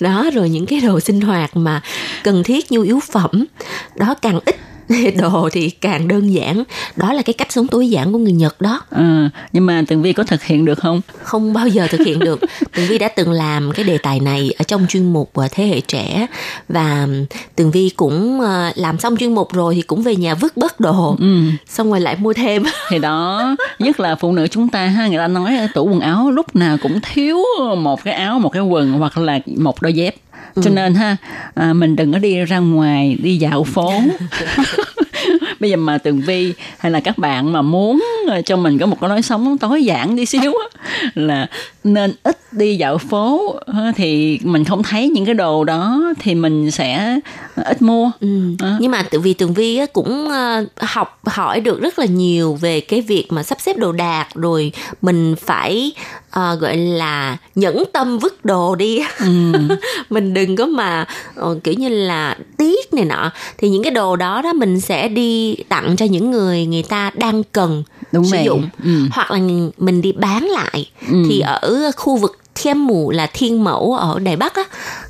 [0.00, 1.80] Đó rồi những cái đồ sinh hoạt mà
[2.24, 3.44] cần thiết nhu yếu phẩm.
[3.96, 4.56] Đó càng ít
[5.18, 6.64] đồ thì càng đơn giản.
[6.96, 8.80] Đó là cái cách sống tối giản của người nhật đó.
[8.90, 11.00] Ờ, nhưng mà Tường Vi có thực hiện được không?
[11.22, 12.40] không bao giờ thực hiện được.
[12.74, 15.66] Tường vi đã từng làm cái đề tài này ở trong chuyên mục ờ, thế
[15.66, 16.26] hệ trẻ.
[16.68, 17.08] Và
[17.56, 20.80] tường vi cũng ờ, làm xong chuyên mục rồi thì cũng về nhà vứt bớt
[20.80, 21.16] đồ.
[21.18, 21.40] Ừ.
[21.68, 22.62] xong rồi lại mua thêm.
[22.88, 26.30] Thì đó nhất là phụ nữ chúng ta ha người ta nói tủ quần áo
[26.30, 27.38] lúc nào cũng thiếu
[27.76, 30.14] một cái áo một cái quần hoặc là một đôi dép
[30.62, 31.16] cho nên ha
[31.54, 33.92] à, mình đừng có đi ra ngoài đi dạo phố.
[35.60, 38.86] Bây giờ mà tường vi hay là các bạn mà muốn ờ, cho mình có
[38.86, 40.78] một cái lối sống tối giản đi xíu á,
[41.14, 41.46] là
[41.86, 43.54] nên ít đi dạo phố
[43.96, 47.20] thì mình không thấy những cái đồ đó thì mình sẽ
[47.56, 48.28] ít mua Ừ.
[48.80, 52.80] Nhưng mà tự vì tường vi cũng ờ, học hỏi được rất là nhiều về
[52.80, 54.72] cái việc mà sắp xếp đồ đạc rồi
[55.02, 55.92] mình phải
[56.30, 59.00] ờ, gọi là nhẫn tâm vứt đồ đi
[60.10, 64.16] mình đừng có mà ờ, kiểu như là tiếc này nọ thì những cái đồ
[64.16, 67.82] đó đó mình sẽ đi tặng cho những người người ta đang cần
[68.12, 68.44] Đúng sử vậy.
[68.44, 68.90] dụng Ừ.
[69.12, 69.38] hoặc là
[69.78, 71.24] mình đi bán lại Ừ.
[71.28, 74.64] thì ở khu vực Thiên Mù là Thiên Mẫu ở Đài Bắc á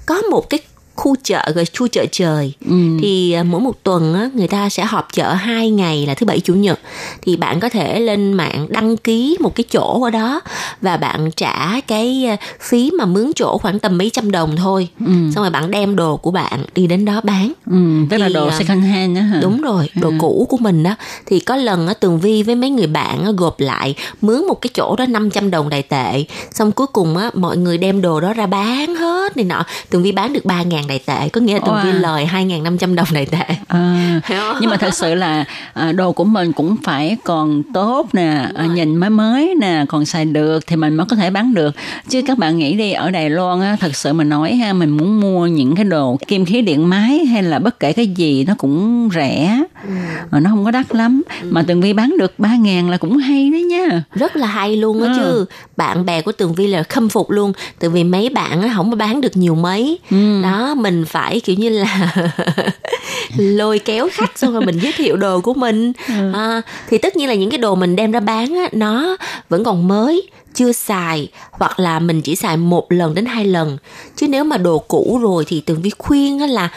[0.07, 0.61] có một cái
[0.97, 2.53] khu chợ gọi khu chợ trời.
[2.66, 2.76] Ừ.
[3.01, 6.26] thì à, mỗi một tuần á, người ta sẽ họp chợ hai ngày là thứ
[6.26, 6.80] bảy chủ nhật.
[7.22, 10.40] Thì bạn có thể lên mạng đăng ký một cái chỗ ở đó
[10.80, 14.88] và bạn trả cái à, phí mà mướn chỗ khoảng tầm mấy trăm đồng thôi.
[15.01, 15.12] Ừ.
[15.34, 17.53] xong rồi bạn đem đồ của bạn đi đến đó bán.
[17.70, 17.76] Ừ,
[18.11, 19.38] tức là Thì, đồ à, second hand đó hả?
[19.42, 20.94] Đúng rồi, đồ cũ của mình đó
[21.26, 24.61] Thì có lần á, Tường Vi với mấy người bạn á, gộp lại Mướn một
[24.61, 26.24] cái chỗ đó 500 đồng đài tệ.
[26.51, 29.64] Xong cuối cùng á, mọi người đem đồ đó ra bán hết này nọ.
[29.90, 31.84] Tường Vi bán được 3 ngàn 2.000 đại tệ có nghĩa là Tường Wow.
[31.84, 33.45] Vi lời 2.500 đồng đại tệ.
[33.68, 34.20] À,
[34.61, 38.66] nhưng mà thật sự là à, đồ của mình cũng phải còn tốt nè à,
[38.66, 41.74] nhìn mới mới nè còn xài được thì mình mới có thể bán được.
[42.09, 44.91] Chứ các bạn nghĩ đi ở Đài Loan á thật sự mình nói ha mình
[44.91, 48.45] muốn mua những cái đồ kim khí điện máy hay là bất kể cái gì
[48.45, 49.62] nó cũng rẻ
[50.30, 51.22] mà nó không có đắt lắm.
[51.43, 54.03] Mà Tường Vi bán được ba ngàn là cũng hay đấy nha.
[54.14, 55.14] Rất là hay luôn á Ừ.
[55.18, 55.45] chứ.
[55.76, 57.53] Bạn bè của tường vi là khâm phục luôn.
[57.80, 59.99] Tại vì mấy bạn á không có bán được nhiều mấy.
[60.11, 60.43] Ừ.
[60.43, 62.14] đó mình phải kiểu như là
[63.37, 65.93] lôi kéo khách xong rồi mình giới thiệu đồ của mình.
[66.09, 66.32] Ừ.
[66.34, 69.16] à, thì tất nhiên là những cái đồ mình đem ra bán á nó
[69.49, 73.78] vẫn còn mới chưa xài hoặc là mình chỉ xài một lần đến hai lần.
[74.16, 76.68] Chứ nếu mà đồ cũ rồi thì tường vi khuyên á là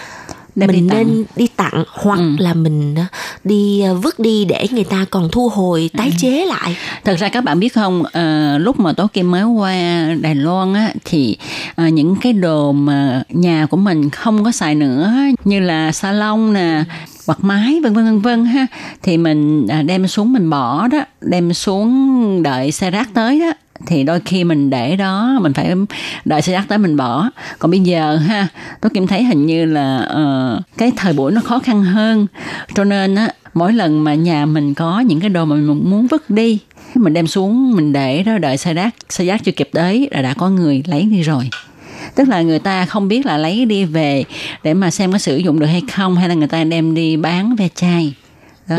[0.56, 0.97] Đi mình tặng.
[0.97, 2.36] nên đi tặng hoặc Ừ.
[2.39, 3.06] là mình á,
[3.43, 7.30] đi à, vứt đi để người ta còn thu hồi tái chế lại Thật ra
[7.30, 9.74] các bạn biết không, ờ, lúc mà Tố Kim mới qua
[10.22, 11.38] Đài Loan á, thì
[11.76, 15.14] ờ, những cái đồ mà nhà của mình không có xài nữa
[15.45, 16.84] như là salon nè,
[17.26, 18.66] quạt máy vân vân vân vân ha
[19.04, 23.52] thì mình à, đem xuống mình bỏ đó, đem xuống đợi xe rác tới đó
[23.88, 25.71] thì đôi khi mình để đó mình phải
[26.25, 27.30] đợi xe rác tới mình bỏ.
[27.59, 28.47] Còn bây giờ ha
[28.82, 30.09] tôi kim thấy hình như là
[30.57, 32.27] uh, cái thời buổi nó khó khăn hơn.
[32.75, 36.07] Cho nên á mỗi lần mà nhà mình có những cái đồ mà mình muốn
[36.07, 36.59] vứt đi
[36.95, 40.21] mình đem xuống mình để đó đợi xe rác xe rác chưa kịp tới là
[40.21, 41.49] đã có người lấy đi rồi.
[42.15, 44.23] Tức là người ta không biết là lấy đi về
[44.63, 47.17] để mà xem có sử dụng được hay không hay là người ta đem đi
[47.17, 48.13] bán ve chai
[48.70, 48.78] đó.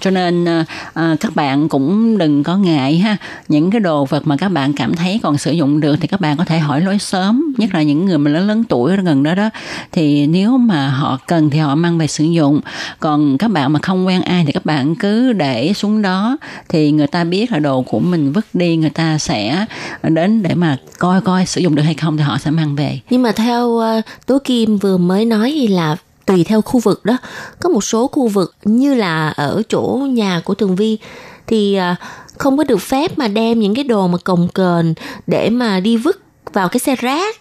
[0.00, 3.16] cho nên ờ, ờ, các bạn cũng đừng có ngại ha.
[3.48, 6.20] Những cái đồ vật mà các bạn cảm thấy còn sử dụng được thì các
[6.20, 9.22] bạn có thể hỏi lối sớm nhất là những người mà lớn lớn tuổi gần
[9.22, 9.50] đó đó.
[9.92, 12.60] Thì nếu mà họ cần thì họ mang về sử dụng.
[13.00, 16.36] Còn các bạn mà không quen ai thì các bạn cứ để xuống đó.
[16.68, 19.66] Thì người ta biết là đồ của mình vứt đi người ta sẽ
[20.02, 23.00] đến để mà coi coi sử dụng được hay không thì họ sẽ mang về.
[23.10, 25.96] Nhưng mà theo uh, Tố Kim vừa mới nói thì là
[26.26, 27.16] tùy theo khu vực đó.
[27.60, 30.98] Có một số khu vực như là ở chỗ nhà của Tường Vi
[31.46, 31.96] thì à,
[32.38, 34.94] không có được phép mà đem những cái đồ mà cồng kềnh
[35.26, 36.20] để mà đi vứt
[36.52, 37.36] vào cái xe rác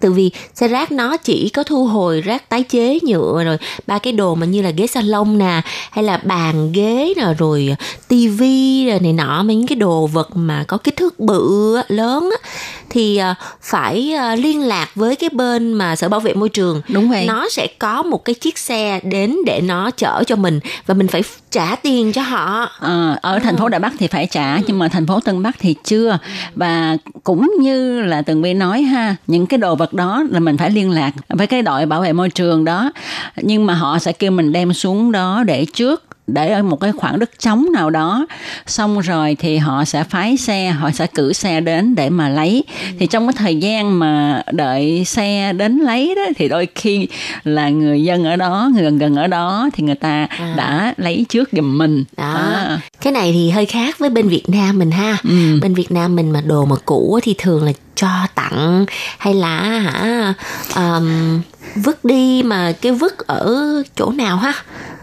[0.00, 3.98] từ vì xe rác nó chỉ có thu hồi rác tái chế nhựa rồi ba
[3.98, 7.76] cái đồ mà như là ghế salon nè hay là bàn ghế nè rồi
[8.08, 12.50] tivi rồi này nọ mấy cái đồ vật mà có kích thước bự lớn á,
[12.90, 16.82] thì à, phải à, liên lạc với cái bên mà sở bảo vệ môi trường.
[16.88, 17.26] Đúng vậy.
[17.26, 21.08] nó sẽ có một cái chiếc xe đến để nó chở cho mình và mình
[21.08, 22.68] phải trả tiền cho họ.
[22.78, 25.56] Ờ, ở thành phố Đài Bắc thì phải trả nhưng mà thành phố Tân Bắc
[25.58, 26.18] thì chưa.
[26.54, 30.56] Và cũng như là Tường Vi nói ha những cái đồ vật đó là mình
[30.56, 32.92] phải liên lạc với cái đội bảo vệ môi trường đó.
[33.36, 36.92] Nhưng mà họ sẽ kêu mình đem xuống đó để trước để ở một cái
[36.92, 38.26] khoảng đất trống nào đó.
[38.66, 42.64] Xong rồi thì họ sẽ phái xe họ sẽ cử xe đến để mà lấy.
[42.98, 47.08] Thì trong cái thời gian mà đợi xe đến lấy đó thì đôi khi
[47.44, 51.26] là người dân ở đó người gần gần ở đó thì người ta đã lấy
[51.28, 52.04] trước giùm mình.
[52.16, 52.34] Đó.
[52.34, 52.80] À.
[53.00, 55.16] cái này thì hơi khác với bên Việt Nam mình ha.
[55.24, 55.58] Ừ.
[55.62, 58.86] bên Việt Nam mình mà đồ mà cũ thì thường là cho tặng
[59.18, 60.34] hay là hả
[60.76, 61.40] um,
[61.74, 63.56] vứt đi mà cái vứt ở
[63.96, 64.52] chỗ nào ha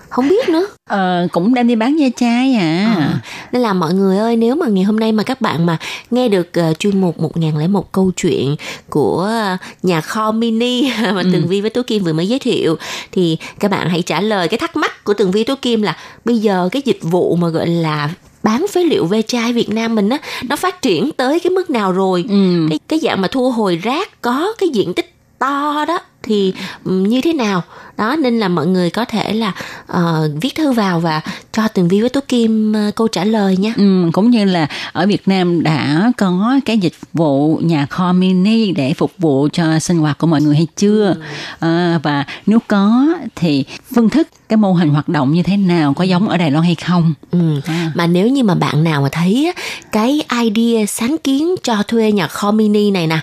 [0.10, 0.68] không biết nữa.
[0.89, 2.93] Ờ, cũng đem đi bán ve chai à.
[2.97, 5.78] Ờ, nên là mọi người ơi nếu mà ngày hôm nay mà các bạn mà
[6.12, 8.55] nghe được uh, chuyên mục 1001 câu chuyện
[8.89, 12.76] của uh, nhà kho mini mà Tường Vi với Tố Kim vừa mới giới thiệu
[13.12, 15.97] thì các bạn hãy trả lời cái thắc mắc của Tường Vi Tố Kim là
[16.26, 18.10] bây giờ cái dịch vụ mà gọi là
[18.43, 21.70] bán phế liệu ve chai Việt Nam mình á nó phát triển tới cái mức
[21.70, 22.26] nào rồi?
[22.30, 22.68] Ừ.
[22.70, 26.53] cái cái dạng mà thu hồi rác có cái diện tích to đó thì
[26.84, 27.63] ừm, như thế nào
[27.97, 29.53] đó nên là mọi người có thể là
[29.88, 31.21] ờ, viết thư vào và
[31.53, 34.67] cho Tường Vi với Tú Kim ờ, câu trả lời nha Ừ, cũng như là
[34.91, 39.80] ở Việt Nam đã có cái dịch vụ nhà kho mini để phục vụ cho
[39.80, 41.15] sinh hoạt của mọi người hay chưa
[41.59, 43.65] à, và nếu có thì
[43.95, 46.63] phương thức cái mô hình hoạt động như thế nào có giống ở Đài Loan
[46.65, 47.61] hay không Ừ.
[47.65, 47.91] À.
[47.95, 49.53] Mà nếu như mà bạn nào mà thấy
[49.91, 53.19] cái idea sáng kiến cho thuê nhà kho mini này nè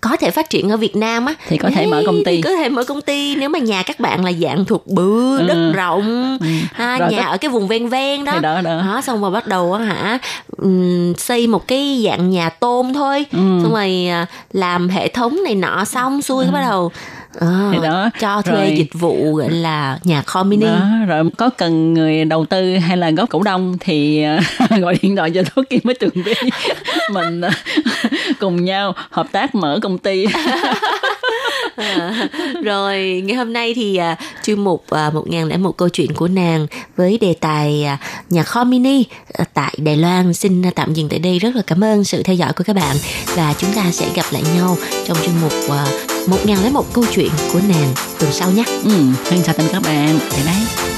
[0.00, 2.40] có thể phát triển ở Việt Nam á Thì có thể mở công ty.
[2.48, 5.54] Có thể mở công ty nếu mà nhà các bạn là dạng thuộc bự đất
[5.54, 5.72] Ừ.
[5.72, 6.38] rộng
[6.72, 9.00] ha, Rồi nhà tất- ở cái vùng ven ven đó Thì đó, đó.
[9.04, 10.18] xong rồi bắt đầu á hả
[10.56, 13.38] ừm, xây một cái dạng nhà tôn thôi Ừ.
[13.62, 16.90] xong rồi à, làm hệ thống này nọ xong xuôi cái bắt đầu
[17.40, 20.66] ờ, Thì đó, cho thuê rồi- dịch vụ gọi là nhà kho mini.
[20.66, 24.40] Đó, rồi có cần người đầu tư hay là góp cổ đông thì à,
[24.80, 26.34] gọi điện thoại cho Tố Kim với Tường Vi
[27.12, 27.50] mình à,
[28.40, 30.26] cùng nhau hợp tác mở công ty.
[31.76, 32.28] À,
[32.64, 36.66] rồi ngày hôm nay thì à, chuyên mục à, 1001 câu chuyện của nàng
[36.96, 37.98] với đề tài à,
[38.30, 39.04] nhà kho mini
[39.38, 40.34] à, tại Đài Loan.
[40.34, 41.38] Xin tạm dừng tại đây.
[41.38, 42.96] Rất là cảm ơn sự theo dõi của các bạn
[43.36, 44.76] và chúng ta sẽ gặp lại nhau
[45.06, 45.84] trong chuyên mục à,
[46.28, 48.64] một ngàn lẻ một câu chuyện của nàng tuần sau nhé.
[48.84, 48.90] Ừ,
[49.30, 50.18] hẹn chào tạm các bạn.
[50.18, 50.97] Bye bye.